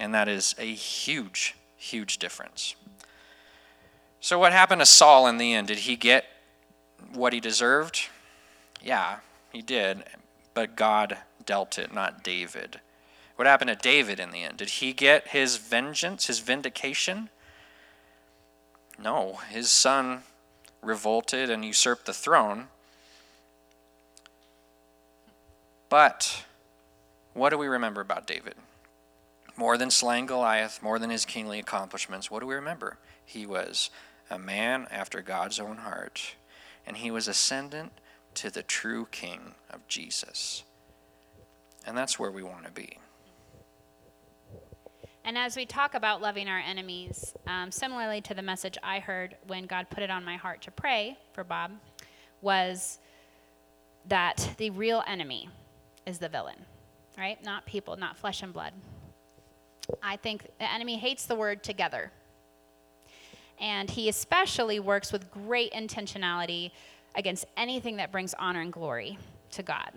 And 0.00 0.14
that 0.14 0.28
is 0.28 0.54
a 0.58 0.64
huge, 0.64 1.54
huge 1.76 2.16
difference. 2.16 2.74
So, 4.18 4.38
what 4.38 4.52
happened 4.52 4.80
to 4.80 4.86
Saul 4.86 5.26
in 5.26 5.36
the 5.36 5.52
end? 5.52 5.68
Did 5.68 5.80
he 5.80 5.94
get 5.94 6.24
what 7.12 7.34
he 7.34 7.38
deserved? 7.38 8.08
Yeah, 8.82 9.18
he 9.52 9.60
did. 9.60 10.04
But 10.54 10.74
God 10.74 11.18
dealt 11.44 11.78
it, 11.78 11.92
not 11.92 12.24
David. 12.24 12.80
What 13.36 13.46
happened 13.46 13.68
to 13.68 13.76
David 13.76 14.18
in 14.18 14.30
the 14.30 14.42
end? 14.42 14.56
Did 14.56 14.70
he 14.70 14.94
get 14.94 15.28
his 15.28 15.58
vengeance, 15.58 16.28
his 16.28 16.38
vindication? 16.38 17.28
No, 18.98 19.38
his 19.50 19.70
son 19.70 20.22
revolted 20.82 21.50
and 21.50 21.62
usurped 21.62 22.06
the 22.06 22.14
throne. 22.14 22.68
But 25.90 26.44
what 27.34 27.50
do 27.50 27.58
we 27.58 27.68
remember 27.68 28.00
about 28.00 28.26
David? 28.26 28.54
More 29.60 29.76
than 29.76 29.90
slaying 29.90 30.24
Goliath, 30.24 30.82
more 30.82 30.98
than 30.98 31.10
his 31.10 31.26
kingly 31.26 31.58
accomplishments, 31.58 32.30
what 32.30 32.40
do 32.40 32.46
we 32.46 32.54
remember? 32.54 32.96
He 33.26 33.44
was 33.44 33.90
a 34.30 34.38
man 34.38 34.86
after 34.90 35.20
God's 35.20 35.60
own 35.60 35.76
heart, 35.76 36.34
and 36.86 36.96
he 36.96 37.10
was 37.10 37.28
ascendant 37.28 37.92
to 38.36 38.48
the 38.48 38.62
true 38.62 39.06
king 39.10 39.54
of 39.68 39.86
Jesus. 39.86 40.64
And 41.86 41.94
that's 41.94 42.18
where 42.18 42.30
we 42.30 42.42
want 42.42 42.64
to 42.64 42.72
be. 42.72 42.96
And 45.26 45.36
as 45.36 45.56
we 45.56 45.66
talk 45.66 45.92
about 45.92 46.22
loving 46.22 46.48
our 46.48 46.60
enemies, 46.60 47.34
um, 47.46 47.70
similarly 47.70 48.22
to 48.22 48.32
the 48.32 48.40
message 48.40 48.78
I 48.82 48.98
heard 48.98 49.36
when 49.46 49.66
God 49.66 49.90
put 49.90 50.02
it 50.02 50.08
on 50.08 50.24
my 50.24 50.36
heart 50.36 50.62
to 50.62 50.70
pray 50.70 51.18
for 51.34 51.44
Bob, 51.44 51.72
was 52.40 52.98
that 54.06 54.54
the 54.56 54.70
real 54.70 55.04
enemy 55.06 55.50
is 56.06 56.18
the 56.18 56.30
villain, 56.30 56.64
right? 57.18 57.44
Not 57.44 57.66
people, 57.66 57.98
not 57.98 58.16
flesh 58.16 58.42
and 58.42 58.54
blood. 58.54 58.72
I 60.02 60.16
think 60.16 60.46
the 60.58 60.70
enemy 60.70 60.96
hates 60.98 61.26
the 61.26 61.34
word 61.34 61.62
together. 61.62 62.12
And 63.58 63.90
he 63.90 64.08
especially 64.08 64.80
works 64.80 65.12
with 65.12 65.30
great 65.30 65.72
intentionality 65.72 66.70
against 67.14 67.46
anything 67.56 67.96
that 67.96 68.12
brings 68.12 68.34
honor 68.34 68.60
and 68.60 68.72
glory 68.72 69.18
to 69.52 69.62
God. 69.62 69.92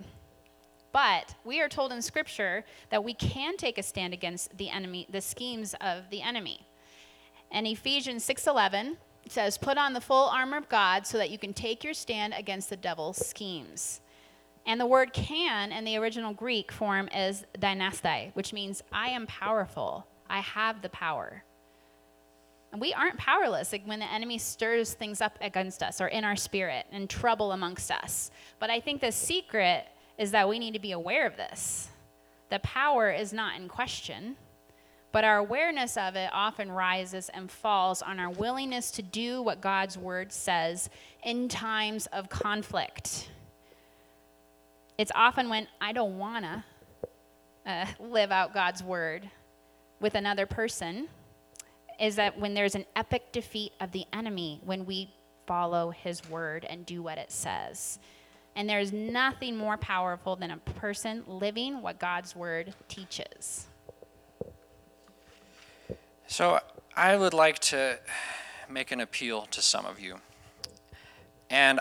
But 0.92 1.34
we 1.44 1.60
are 1.60 1.70
told 1.70 1.92
in 1.92 2.02
Scripture 2.02 2.64
that 2.90 3.04
we 3.04 3.14
can 3.14 3.58
take 3.58 3.78
a 3.78 3.84
stand 3.84 4.14
against 4.14 4.58
the 4.58 4.70
enemy, 4.70 5.08
the 5.10 5.22
schemes 5.22 5.74
of 5.82 6.10
the 6.12 6.22
enemy. 6.22 6.68
And 7.52 7.66
Ephesians 7.66 8.24
6:11 8.24 8.98
says, 9.28 9.58
"Put 9.58 9.78
on 9.78 9.94
the 9.94 10.02
full 10.02 10.30
armor 10.30 10.58
of 10.58 10.70
God 10.70 11.08
so 11.08 11.18
that 11.18 11.32
you 11.32 11.38
can 11.38 11.54
take 11.54 11.84
your 11.84 11.94
stand 11.94 12.34
against 12.34 12.70
the 12.70 12.78
devil's 12.78 13.26
schemes." 13.26 14.02
And 14.66 14.80
the 14.80 14.86
word 14.86 15.14
can 15.14 15.72
in 15.72 15.84
the 15.84 15.98
original 15.98 16.34
Greek 16.34 16.72
form 16.72 17.10
is 17.10 17.46
dynastai, 17.60 18.32
which 18.34 18.54
means 18.54 18.82
I 18.92 19.10
am 19.10 19.28
powerful. 19.28 20.08
I 20.30 20.40
have 20.40 20.82
the 20.82 20.90
power. 20.90 21.44
And 22.72 22.82
we 22.82 22.94
aren't 22.94 23.18
powerless 23.18 23.72
like 23.72 23.86
when 23.86 24.00
the 24.00 24.12
enemy 24.12 24.40
stirs 24.40 24.94
things 24.94 25.22
up 25.22 25.38
against 25.42 25.84
us 25.84 26.02
or 26.02 26.08
in 26.08 26.24
our 26.24 26.36
spirit 26.36 26.88
and 26.92 27.10
trouble 27.10 27.52
amongst 27.52 27.92
us. 27.92 28.32
But 28.60 28.70
I 28.70 28.80
think 28.80 29.02
the 29.02 29.12
secret 29.12 29.86
is 30.18 30.32
that 30.32 30.50
we 30.50 30.60
need 30.60 30.74
to 30.74 30.80
be 30.80 30.94
aware 30.94 31.28
of 31.28 31.38
this. 31.38 31.90
The 32.50 32.60
power 32.60 33.12
is 33.12 33.34
not 33.34 33.58
in 33.60 33.68
question, 33.68 34.38
but 35.12 35.24
our 35.24 35.38
awareness 35.38 35.98
of 35.98 36.16
it 36.16 36.30
often 36.34 36.72
rises 36.72 37.30
and 37.30 37.52
falls 37.52 38.02
on 38.02 38.20
our 38.20 38.32
willingness 38.32 38.90
to 38.92 39.04
do 39.04 39.44
what 39.44 39.62
God's 39.62 39.98
word 39.98 40.32
says 40.32 40.90
in 41.24 41.50
times 41.50 42.08
of 42.08 42.30
conflict. 42.30 43.30
It's 44.98 45.12
often 45.16 45.50
when 45.50 45.68
I 45.82 45.92
don't 45.92 46.18
want 46.18 46.46
to 46.46 46.64
uh, 47.66 47.86
live 48.00 48.32
out 48.32 48.54
God's 48.54 48.84
word 48.84 49.30
with 50.00 50.16
another 50.16 50.46
person, 50.46 51.08
is 52.00 52.16
that 52.18 52.40
when 52.40 52.54
there's 52.54 52.76
an 52.76 52.86
epic 52.96 53.32
defeat 53.32 53.72
of 53.80 53.92
the 53.92 54.06
enemy, 54.14 54.60
when 54.64 54.86
we 54.86 55.14
follow 55.48 55.92
his 55.92 56.28
word 56.30 56.66
and 56.66 56.86
do 56.86 57.02
what 57.02 57.18
it 57.18 57.32
says. 57.32 58.00
And 58.56 58.70
there's 58.70 58.94
nothing 58.94 59.58
more 59.58 59.78
powerful 59.78 60.36
than 60.36 60.52
a 60.52 60.58
person 60.58 61.24
living 61.28 61.82
what 61.82 62.00
God's 62.00 62.36
word 62.36 62.74
teaches. 62.88 63.68
So 66.28 66.60
I 66.96 67.16
would 67.16 67.34
like 67.34 67.60
to 67.60 68.00
make 68.70 68.92
an 68.92 69.00
appeal 69.00 69.48
to 69.52 69.62
some 69.62 69.86
of 69.86 70.00
you. 70.00 70.18
And 71.50 71.80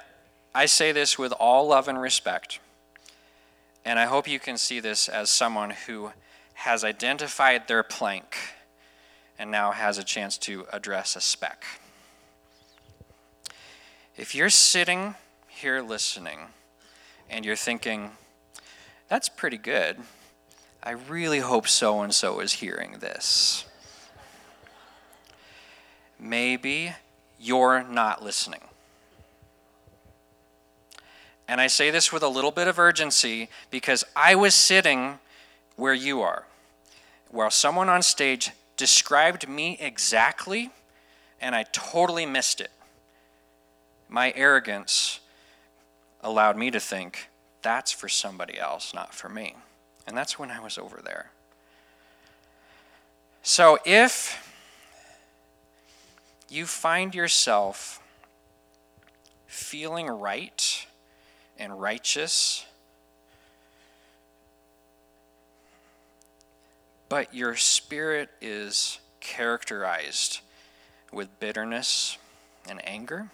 I 0.55 0.67
say 0.67 0.93
this 0.93 1.19
with 1.19 1.33
all 1.33 1.69
love 1.69 1.89
and 1.89 2.01
respect. 2.01 2.59
And 3.85 3.99
I 3.99 4.07
hope 4.07 4.28
you 4.28 4.39
can 4.39 4.57
see 4.57 4.80
this 4.80 5.09
as 5.09 5.30
someone 5.30 5.70
who 5.87 6.12
has 6.55 6.85
identified 6.85 7.68
their 7.68 7.83
plank 7.83 8.37
and 9.39 9.51
now 9.51 9.72
has 9.72 9.99
a 9.99 10.05
chance 10.05 10.39
to 10.39 10.66
address 10.72 11.16
a 11.16 11.20
speck. 11.20 11.64
If 14.16 14.35
you're 14.35 14.51
sitting 14.51 15.14
here 15.49 15.80
listening, 15.80 16.39
and 17.33 17.47
you're 17.47 17.57
thinking, 17.57 18.11
that's 19.09 19.28
pretty 19.28 19.57
good. 19.57 19.97
I 20.83 20.91
really 20.91 21.41
hope 21.41 21.66
so 21.66 22.03
and 22.03 22.14
so 22.14 22.41
is 22.41 22.55
hearing 22.55 22.99
this. 22.99 23.64
Maybe 26.20 26.93
you're 27.41 27.83
not 27.83 28.22
listening. 28.22 28.61
And 31.53 31.61
I 31.61 31.66
say 31.66 31.90
this 31.90 32.11
with 32.11 32.22
a 32.22 32.28
little 32.28 32.50
bit 32.50 32.66
of 32.66 32.78
urgency 32.78 33.50
because 33.70 34.05
I 34.16 34.34
was 34.34 34.55
sitting 34.55 35.18
where 35.76 35.92
you 35.92 36.22
are, 36.22 36.46
while 37.30 37.50
someone 37.50 37.90
on 37.90 38.00
stage 38.00 38.53
described 38.78 39.46
me 39.46 39.76
exactly, 39.78 40.70
and 41.42 41.55
I 41.55 41.64
totally 41.64 42.24
missed 42.24 42.62
it. 42.62 42.70
My 44.09 44.32
arrogance 44.34 45.20
allowed 46.22 46.57
me 46.57 46.70
to 46.70 46.80
think 46.80 47.28
that's 47.61 47.92
for 47.92 48.09
somebody 48.09 48.59
else, 48.59 48.94
not 48.94 49.14
for 49.14 49.28
me. 49.28 49.55
And 50.07 50.16
that's 50.16 50.38
when 50.38 50.50
I 50.50 50.59
was 50.59 50.78
over 50.78 51.03
there. 51.05 51.32
So 53.42 53.78
if 53.84 54.50
you 56.48 56.64
find 56.64 57.14
yourself 57.14 58.00
feeling 59.46 60.07
right 60.07 60.86
and 61.59 61.80
righteous, 61.80 62.66
but 67.09 67.34
your 67.34 67.57
spirit 67.57 68.30
is 68.40 68.98
characterized 69.20 70.40
with 71.12 71.38
bitterness 71.40 72.18
and 72.68 72.80
anger, 72.86 73.28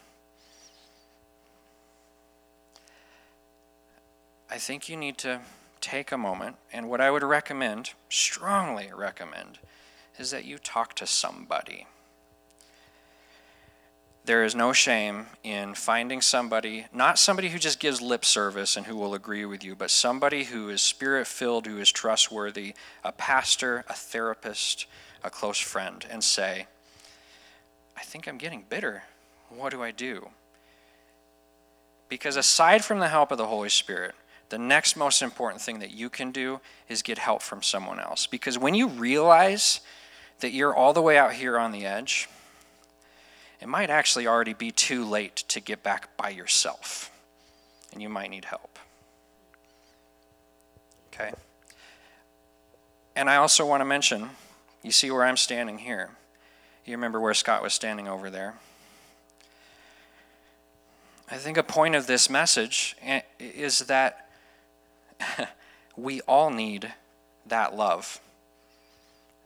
I 4.50 4.58
think 4.58 4.88
you 4.88 4.96
need 4.96 5.18
to 5.18 5.40
take 5.80 6.10
a 6.10 6.18
moment, 6.18 6.56
and 6.72 6.88
what 6.88 7.00
I 7.00 7.10
would 7.10 7.22
recommend, 7.22 7.92
strongly 8.08 8.90
recommend, 8.94 9.58
is 10.18 10.30
that 10.30 10.44
you 10.44 10.58
talk 10.58 10.94
to 10.94 11.06
somebody. 11.06 11.86
There 14.28 14.44
is 14.44 14.54
no 14.54 14.74
shame 14.74 15.24
in 15.42 15.72
finding 15.74 16.20
somebody, 16.20 16.84
not 16.92 17.18
somebody 17.18 17.48
who 17.48 17.58
just 17.58 17.80
gives 17.80 18.02
lip 18.02 18.26
service 18.26 18.76
and 18.76 18.84
who 18.84 18.94
will 18.94 19.14
agree 19.14 19.46
with 19.46 19.64
you, 19.64 19.74
but 19.74 19.90
somebody 19.90 20.44
who 20.44 20.68
is 20.68 20.82
spirit 20.82 21.26
filled, 21.26 21.66
who 21.66 21.78
is 21.78 21.90
trustworthy, 21.90 22.74
a 23.02 23.10
pastor, 23.10 23.86
a 23.88 23.94
therapist, 23.94 24.84
a 25.24 25.30
close 25.30 25.58
friend, 25.58 26.04
and 26.10 26.22
say, 26.22 26.66
I 27.96 28.02
think 28.02 28.28
I'm 28.28 28.36
getting 28.36 28.66
bitter. 28.68 29.04
What 29.48 29.70
do 29.70 29.82
I 29.82 29.92
do? 29.92 30.28
Because 32.10 32.36
aside 32.36 32.84
from 32.84 32.98
the 32.98 33.08
help 33.08 33.32
of 33.32 33.38
the 33.38 33.46
Holy 33.46 33.70
Spirit, 33.70 34.14
the 34.50 34.58
next 34.58 34.94
most 34.94 35.22
important 35.22 35.62
thing 35.62 35.78
that 35.78 35.92
you 35.94 36.10
can 36.10 36.32
do 36.32 36.60
is 36.86 37.00
get 37.00 37.16
help 37.16 37.40
from 37.40 37.62
someone 37.62 37.98
else. 37.98 38.26
Because 38.26 38.58
when 38.58 38.74
you 38.74 38.88
realize 38.88 39.80
that 40.40 40.52
you're 40.52 40.74
all 40.74 40.92
the 40.92 41.00
way 41.00 41.16
out 41.16 41.32
here 41.32 41.56
on 41.56 41.72
the 41.72 41.86
edge, 41.86 42.28
it 43.60 43.68
might 43.68 43.90
actually 43.90 44.26
already 44.26 44.54
be 44.54 44.70
too 44.70 45.04
late 45.04 45.36
to 45.48 45.60
get 45.60 45.82
back 45.82 46.16
by 46.16 46.30
yourself. 46.30 47.10
And 47.92 48.00
you 48.00 48.08
might 48.08 48.30
need 48.30 48.44
help. 48.44 48.78
Okay? 51.12 51.32
And 53.16 53.28
I 53.28 53.36
also 53.36 53.66
want 53.66 53.80
to 53.80 53.84
mention 53.84 54.30
you 54.82 54.92
see 54.92 55.10
where 55.10 55.24
I'm 55.24 55.36
standing 55.36 55.78
here. 55.78 56.10
You 56.84 56.92
remember 56.92 57.20
where 57.20 57.34
Scott 57.34 57.62
was 57.62 57.74
standing 57.74 58.06
over 58.06 58.30
there. 58.30 58.54
I 61.30 61.36
think 61.36 61.56
a 61.56 61.62
point 61.62 61.94
of 61.94 62.06
this 62.06 62.30
message 62.30 62.96
is 63.38 63.80
that 63.80 64.28
we 65.96 66.20
all 66.22 66.50
need 66.50 66.92
that 67.44 67.74
love 67.74 68.20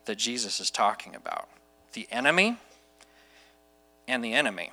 that 0.04 0.18
Jesus 0.18 0.60
is 0.60 0.70
talking 0.70 1.14
about. 1.14 1.48
The 1.94 2.06
enemy 2.10 2.58
and 4.12 4.22
the 4.22 4.34
enemy. 4.34 4.70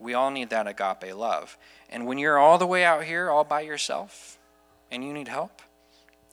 We 0.00 0.14
all 0.14 0.30
need 0.30 0.48
that 0.50 0.66
agape 0.66 1.14
love. 1.14 1.58
And 1.90 2.06
when 2.06 2.16
you're 2.16 2.38
all 2.38 2.56
the 2.56 2.66
way 2.66 2.82
out 2.82 3.04
here 3.04 3.30
all 3.30 3.44
by 3.44 3.60
yourself 3.60 4.38
and 4.90 5.04
you 5.04 5.12
need 5.12 5.28
help, 5.28 5.60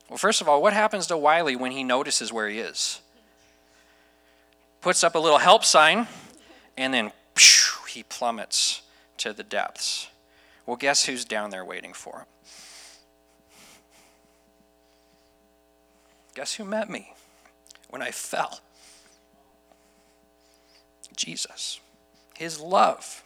well, 0.10 0.18
first 0.18 0.40
of 0.40 0.48
all, 0.48 0.62
what 0.62 0.72
happens 0.72 1.08
to 1.08 1.18
Wiley 1.18 1.58
when 1.58 1.72
he 1.72 1.84
notices 1.84 2.32
where 2.32 2.48
he 2.48 2.60
is? 2.60 3.02
Puts 4.80 5.04
up 5.04 5.14
a 5.14 5.20
little 5.20 5.40
help 5.40 5.66
sign 5.66 6.08
and 6.78 6.94
then 6.94 7.12
he 7.90 8.04
plummets 8.04 8.82
to 9.18 9.34
the 9.34 9.44
depths. 9.44 10.08
Well, 10.66 10.78
guess 10.78 11.06
who's 11.06 11.26
down 11.26 11.50
there 11.50 11.66
waiting 11.66 11.92
for 11.92 12.20
him? 12.20 12.26
Guess 16.34 16.54
who 16.56 16.64
met 16.64 16.90
me 16.90 17.14
when 17.90 18.02
I 18.02 18.12
fell? 18.12 18.62
Jesus. 21.20 21.82
His 22.40 22.62
love 22.62 23.26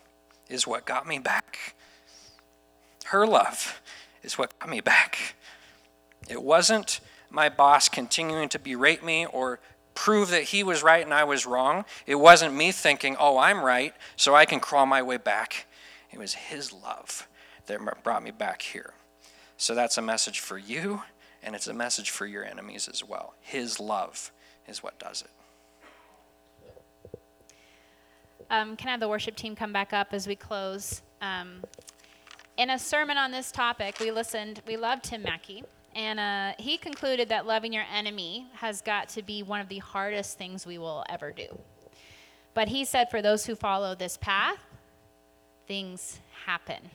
is 0.50 0.66
what 0.66 0.86
got 0.86 1.06
me 1.06 1.20
back. 1.20 1.76
Her 3.06 3.28
love 3.28 3.80
is 4.24 4.40
what 4.40 4.58
got 4.58 4.68
me 4.68 4.82
back. 4.82 5.36
It 6.28 6.42
wasn't 6.42 7.00
my 7.30 7.48
boss 7.48 7.90
continuing 7.90 8.50
to 8.50 8.58
berate 8.58 9.04
me 9.04 9.28
or 9.28 9.60
prove 9.94 10.32
that 10.32 10.46
he 10.46 10.64
was 10.64 10.82
right 10.82 11.06
and 11.06 11.14
I 11.14 11.26
was 11.26 11.46
wrong. 11.46 11.86
It 12.08 12.16
wasn't 12.16 12.56
me 12.56 12.72
thinking, 12.72 13.16
oh, 13.20 13.38
I'm 13.38 13.64
right, 13.64 13.94
so 14.16 14.34
I 14.34 14.46
can 14.46 14.60
crawl 14.60 14.88
my 14.88 15.04
way 15.04 15.18
back. 15.18 15.68
It 16.12 16.18
was 16.18 16.34
his 16.34 16.74
love 16.74 17.28
that 17.68 18.04
brought 18.04 18.24
me 18.24 18.32
back 18.32 18.64
here. 18.64 18.96
So 19.58 19.76
that's 19.76 20.00
a 20.00 20.02
message 20.02 20.40
for 20.40 20.58
you 20.58 21.04
and 21.44 21.54
it's 21.54 21.68
a 21.68 21.74
message 21.76 22.10
for 22.10 22.26
your 22.26 22.44
enemies 22.44 22.90
as 22.92 23.04
well. 23.04 23.36
His 23.42 23.80
love 23.80 24.32
is 24.68 24.82
what 24.82 24.98
does 24.98 25.22
it. 25.22 25.43
Um, 28.54 28.76
can 28.76 28.90
I 28.90 28.92
have 28.92 29.00
the 29.00 29.10
worship 29.10 29.36
team 29.36 29.56
come 29.56 29.74
back 29.74 29.94
up 29.94 30.10
as 30.12 30.28
we 30.28 30.36
close? 30.36 31.02
Um, 31.24 31.64
in 32.56 32.70
a 32.70 32.78
sermon 32.78 33.18
on 33.18 33.32
this 33.32 33.52
topic, 33.52 34.00
we 34.00 34.12
listened, 34.12 34.62
we 34.68 34.78
loved 34.78 35.06
Tim 35.06 35.24
Mackie, 35.24 35.64
and 35.96 36.20
uh, 36.20 36.52
he 36.60 36.78
concluded 36.78 37.30
that 37.30 37.48
loving 37.48 37.74
your 37.74 37.86
enemy 37.92 38.46
has 38.54 38.80
got 38.80 39.10
to 39.10 39.24
be 39.24 39.42
one 39.42 39.60
of 39.60 39.70
the 39.70 39.80
hardest 39.80 40.38
things 40.38 40.68
we 40.68 40.78
will 40.78 41.04
ever 41.10 41.32
do. 41.32 41.48
But 42.54 42.68
he 42.68 42.86
said, 42.86 43.10
for 43.10 43.24
those 43.24 43.44
who 43.44 43.56
follow 43.56 43.96
this 43.96 44.18
path, 44.18 44.60
things 45.68 46.20
happen. 46.46 46.92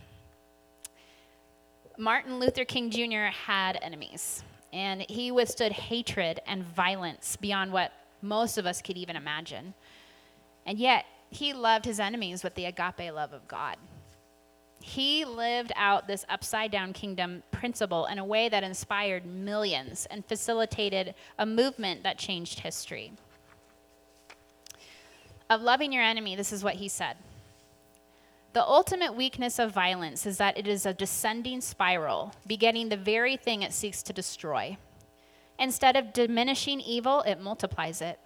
Martin 1.97 2.39
Luther 2.39 2.65
King 2.65 2.89
Jr. 2.89 3.33
had 3.47 3.81
enemies, 3.83 4.45
and 4.73 5.05
he 5.09 5.33
withstood 5.33 5.73
hatred 5.73 6.39
and 6.47 6.63
violence 6.63 7.35
beyond 7.35 7.73
what 7.73 7.91
most 8.23 8.59
of 8.59 8.65
us 8.65 8.81
could 8.81 8.97
even 8.97 9.17
imagine. 9.17 9.75
And 10.65 10.79
yet, 10.79 11.05
he 11.31 11.53
loved 11.53 11.85
his 11.85 12.01
enemies 12.01 12.43
with 12.43 12.55
the 12.55 12.65
agape 12.65 13.13
love 13.13 13.33
of 13.33 13.47
God. 13.49 13.77
He 14.81 15.25
lived 15.25 15.73
out 15.77 16.07
this 16.07 16.25
upside 16.29 16.71
down 16.71 16.93
kingdom 16.93 17.43
principle 17.51 18.07
in 18.07 18.19
a 18.19 18.25
way 18.25 18.49
that 18.49 18.63
inspired 18.63 19.27
millions 19.27 20.07
and 20.11 20.25
facilitated 20.25 21.15
a 21.39 21.45
movement 21.45 22.05
that 22.05 22.17
changed 22.17 22.61
history. 22.61 23.13
Of 25.51 25.63
loving 25.63 25.93
your 25.93 26.03
enemy, 26.03 26.37
this 26.37 26.53
is 26.53 26.63
what 26.63 26.77
he 26.77 26.89
said 26.89 27.17
the 28.55 28.67
ultimate 28.67 29.15
weakness 29.15 29.59
of 29.59 29.71
violence 29.71 30.27
is 30.27 30.39
that 30.39 30.59
it 30.59 30.67
is 30.67 30.85
a 30.85 30.95
descending 30.95 31.61
spiral, 31.61 32.33
begetting 32.47 32.89
the 32.89 32.97
very 32.97 33.37
thing 33.37 33.63
it 33.63 33.73
seeks 33.73 34.03
to 34.03 34.13
destroy. 34.13 34.77
Instead 35.59 35.97
of 35.97 36.13
diminishing 36.13 36.81
evil, 36.81 37.21
it 37.21 37.41
multiplies 37.41 38.01
it. 38.01 38.19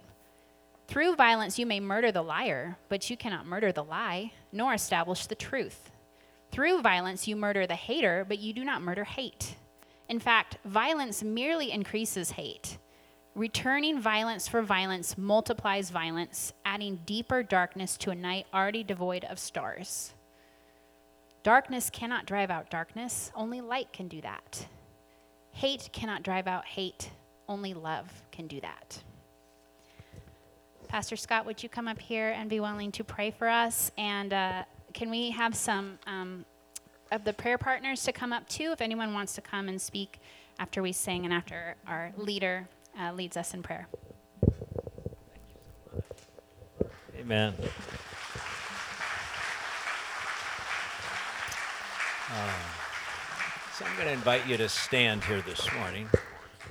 Through 0.87 1.15
violence, 1.15 1.57
you 1.57 1.65
may 1.65 1.79
murder 1.79 2.11
the 2.11 2.21
liar, 2.21 2.77
but 2.89 3.09
you 3.09 3.17
cannot 3.17 3.45
murder 3.45 3.71
the 3.71 3.83
lie, 3.83 4.33
nor 4.51 4.73
establish 4.73 5.25
the 5.25 5.35
truth. 5.35 5.91
Through 6.51 6.81
violence, 6.81 7.27
you 7.27 7.35
murder 7.35 7.65
the 7.65 7.75
hater, 7.75 8.25
but 8.27 8.39
you 8.39 8.53
do 8.53 8.63
not 8.63 8.81
murder 8.81 9.03
hate. 9.03 9.55
In 10.09 10.19
fact, 10.19 10.57
violence 10.65 11.23
merely 11.23 11.71
increases 11.71 12.31
hate. 12.31 12.77
Returning 13.33 13.99
violence 13.99 14.47
for 14.47 14.61
violence 14.61 15.17
multiplies 15.17 15.89
violence, 15.89 16.53
adding 16.65 16.99
deeper 17.05 17.41
darkness 17.41 17.97
to 17.97 18.11
a 18.11 18.15
night 18.15 18.45
already 18.53 18.83
devoid 18.83 19.23
of 19.23 19.39
stars. 19.39 20.13
Darkness 21.41 21.89
cannot 21.89 22.27
drive 22.27 22.51
out 22.51 22.69
darkness, 22.69 23.31
only 23.35 23.59
light 23.59 23.91
can 23.91 24.07
do 24.07 24.21
that. 24.21 24.67
Hate 25.51 25.89
cannot 25.91 26.21
drive 26.21 26.47
out 26.47 26.65
hate, 26.65 27.09
only 27.49 27.73
love 27.73 28.21
can 28.31 28.45
do 28.45 28.61
that. 28.61 29.01
Pastor 30.93 31.15
Scott, 31.15 31.47
would 31.47 31.63
you 31.63 31.69
come 31.69 31.87
up 31.87 31.97
here 31.97 32.29
and 32.37 32.47
be 32.47 32.59
willing 32.59 32.91
to 32.91 33.03
pray 33.03 33.31
for 33.31 33.49
us? 33.49 33.89
And 33.97 34.31
uh, 34.31 34.63
can 34.93 35.09
we 35.09 35.31
have 35.31 35.55
some 35.55 35.97
um, 36.05 36.45
of 37.11 37.23
the 37.23 37.33
prayer 37.33 37.57
partners 37.57 38.03
to 38.03 38.11
come 38.11 38.31
up 38.31 38.47
too, 38.47 38.69
if 38.71 38.79
anyone 38.79 39.11
wants 39.11 39.33
to 39.33 39.41
come 39.41 39.69
and 39.69 39.81
speak 39.81 40.19
after 40.59 40.83
we 40.83 40.91
sing 40.91 41.25
and 41.25 41.33
after 41.33 41.77
our 41.87 42.13
leader 42.15 42.67
uh, 43.01 43.11
leads 43.11 43.37
us 43.37 43.55
in 43.55 43.63
prayer. 43.63 43.87
Amen. 47.17 47.55
Uh, 52.29 52.53
So 53.79 53.83
I'm 53.83 53.95
going 53.95 54.09
to 54.09 54.13
invite 54.13 54.47
you 54.47 54.57
to 54.57 54.69
stand 54.69 55.23
here 55.23 55.41
this 55.41 55.67
morning. 55.73 56.07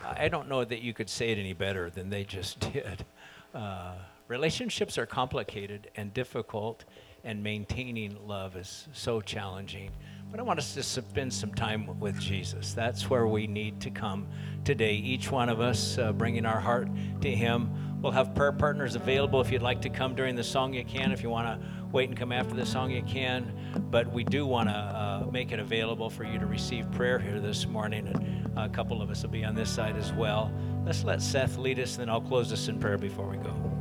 I 0.05 0.29
don't 0.29 0.49
know 0.49 0.64
that 0.64 0.81
you 0.81 0.95
could 0.95 1.11
say 1.11 1.31
it 1.31 1.39
any 1.39 1.55
better 1.55 1.91
than 1.91 2.09
they 2.09 2.23
just 2.23 2.61
did. 2.73 3.05
Uh, 3.53 3.95
relationships 4.33 4.97
are 4.97 5.05
complicated 5.05 5.91
and 5.95 6.14
difficult, 6.14 6.87
and 7.22 7.43
maintaining 7.43 8.16
love 8.26 8.57
is 8.57 8.89
so 8.95 9.20
challenging. 9.20 9.91
But 10.30 10.41
I 10.41 10.43
want 10.43 10.59
us 10.59 10.72
to 10.72 10.83
spend 10.83 11.30
some 11.35 11.53
time 11.53 12.01
with 12.01 12.18
Jesus. 12.18 12.72
That's 12.72 13.11
where 13.11 13.26
we 13.26 13.47
need 13.47 13.78
to 13.83 13.91
come 13.91 14.26
today. 14.64 14.95
Each 14.95 15.30
one 15.30 15.51
of 15.51 15.61
us 15.61 15.99
uh, 15.99 16.12
bringing 16.12 16.47
our 16.47 16.59
heart 16.59 16.89
to 17.20 17.30
Him. 17.30 18.01
We'll 18.01 18.12
have 18.12 18.35
prayer 18.35 18.53
partners 18.53 18.95
available. 18.95 19.39
If 19.43 19.53
you'd 19.53 19.61
like 19.61 19.83
to 19.83 19.91
come 19.91 20.14
during 20.14 20.35
the 20.35 20.43
song, 20.43 20.72
you 20.72 20.83
can. 20.83 21.12
If 21.12 21.22
you 21.22 21.28
want 21.28 21.49
to 21.49 21.68
wait 21.93 22.09
and 22.09 22.18
come 22.18 22.33
after 22.33 22.55
the 22.55 22.64
song, 22.64 22.91
you 22.91 23.03
can. 23.03 23.53
But 23.91 24.11
we 24.11 24.24
do 24.24 24.47
want 24.47 24.70
to 24.70 24.74
uh, 24.74 25.26
make 25.30 25.53
it 25.53 25.59
available 25.59 26.09
for 26.09 26.24
you 26.24 26.39
to 26.39 26.47
receive 26.47 26.91
prayer 26.93 27.18
here 27.18 27.39
this 27.39 27.66
morning. 27.66 28.09
And 28.09 28.59
a 28.59 28.70
couple 28.70 29.03
of 29.03 29.11
us 29.11 29.22
will 29.22 29.30
be 29.30 29.45
on 29.45 29.55
this 29.55 29.68
side 29.68 29.97
as 29.97 30.11
well. 30.14 30.51
Let's 30.87 31.05
let 31.05 31.20
Seth 31.20 31.59
lead 31.59 31.78
us, 31.78 31.99
and 31.99 32.01
then 32.01 32.09
I'll 32.09 32.22
close 32.22 32.51
us 32.51 32.68
in 32.68 32.80
prayer 32.80 32.97
before 32.97 33.28
we 33.28 33.37
go. 33.37 33.72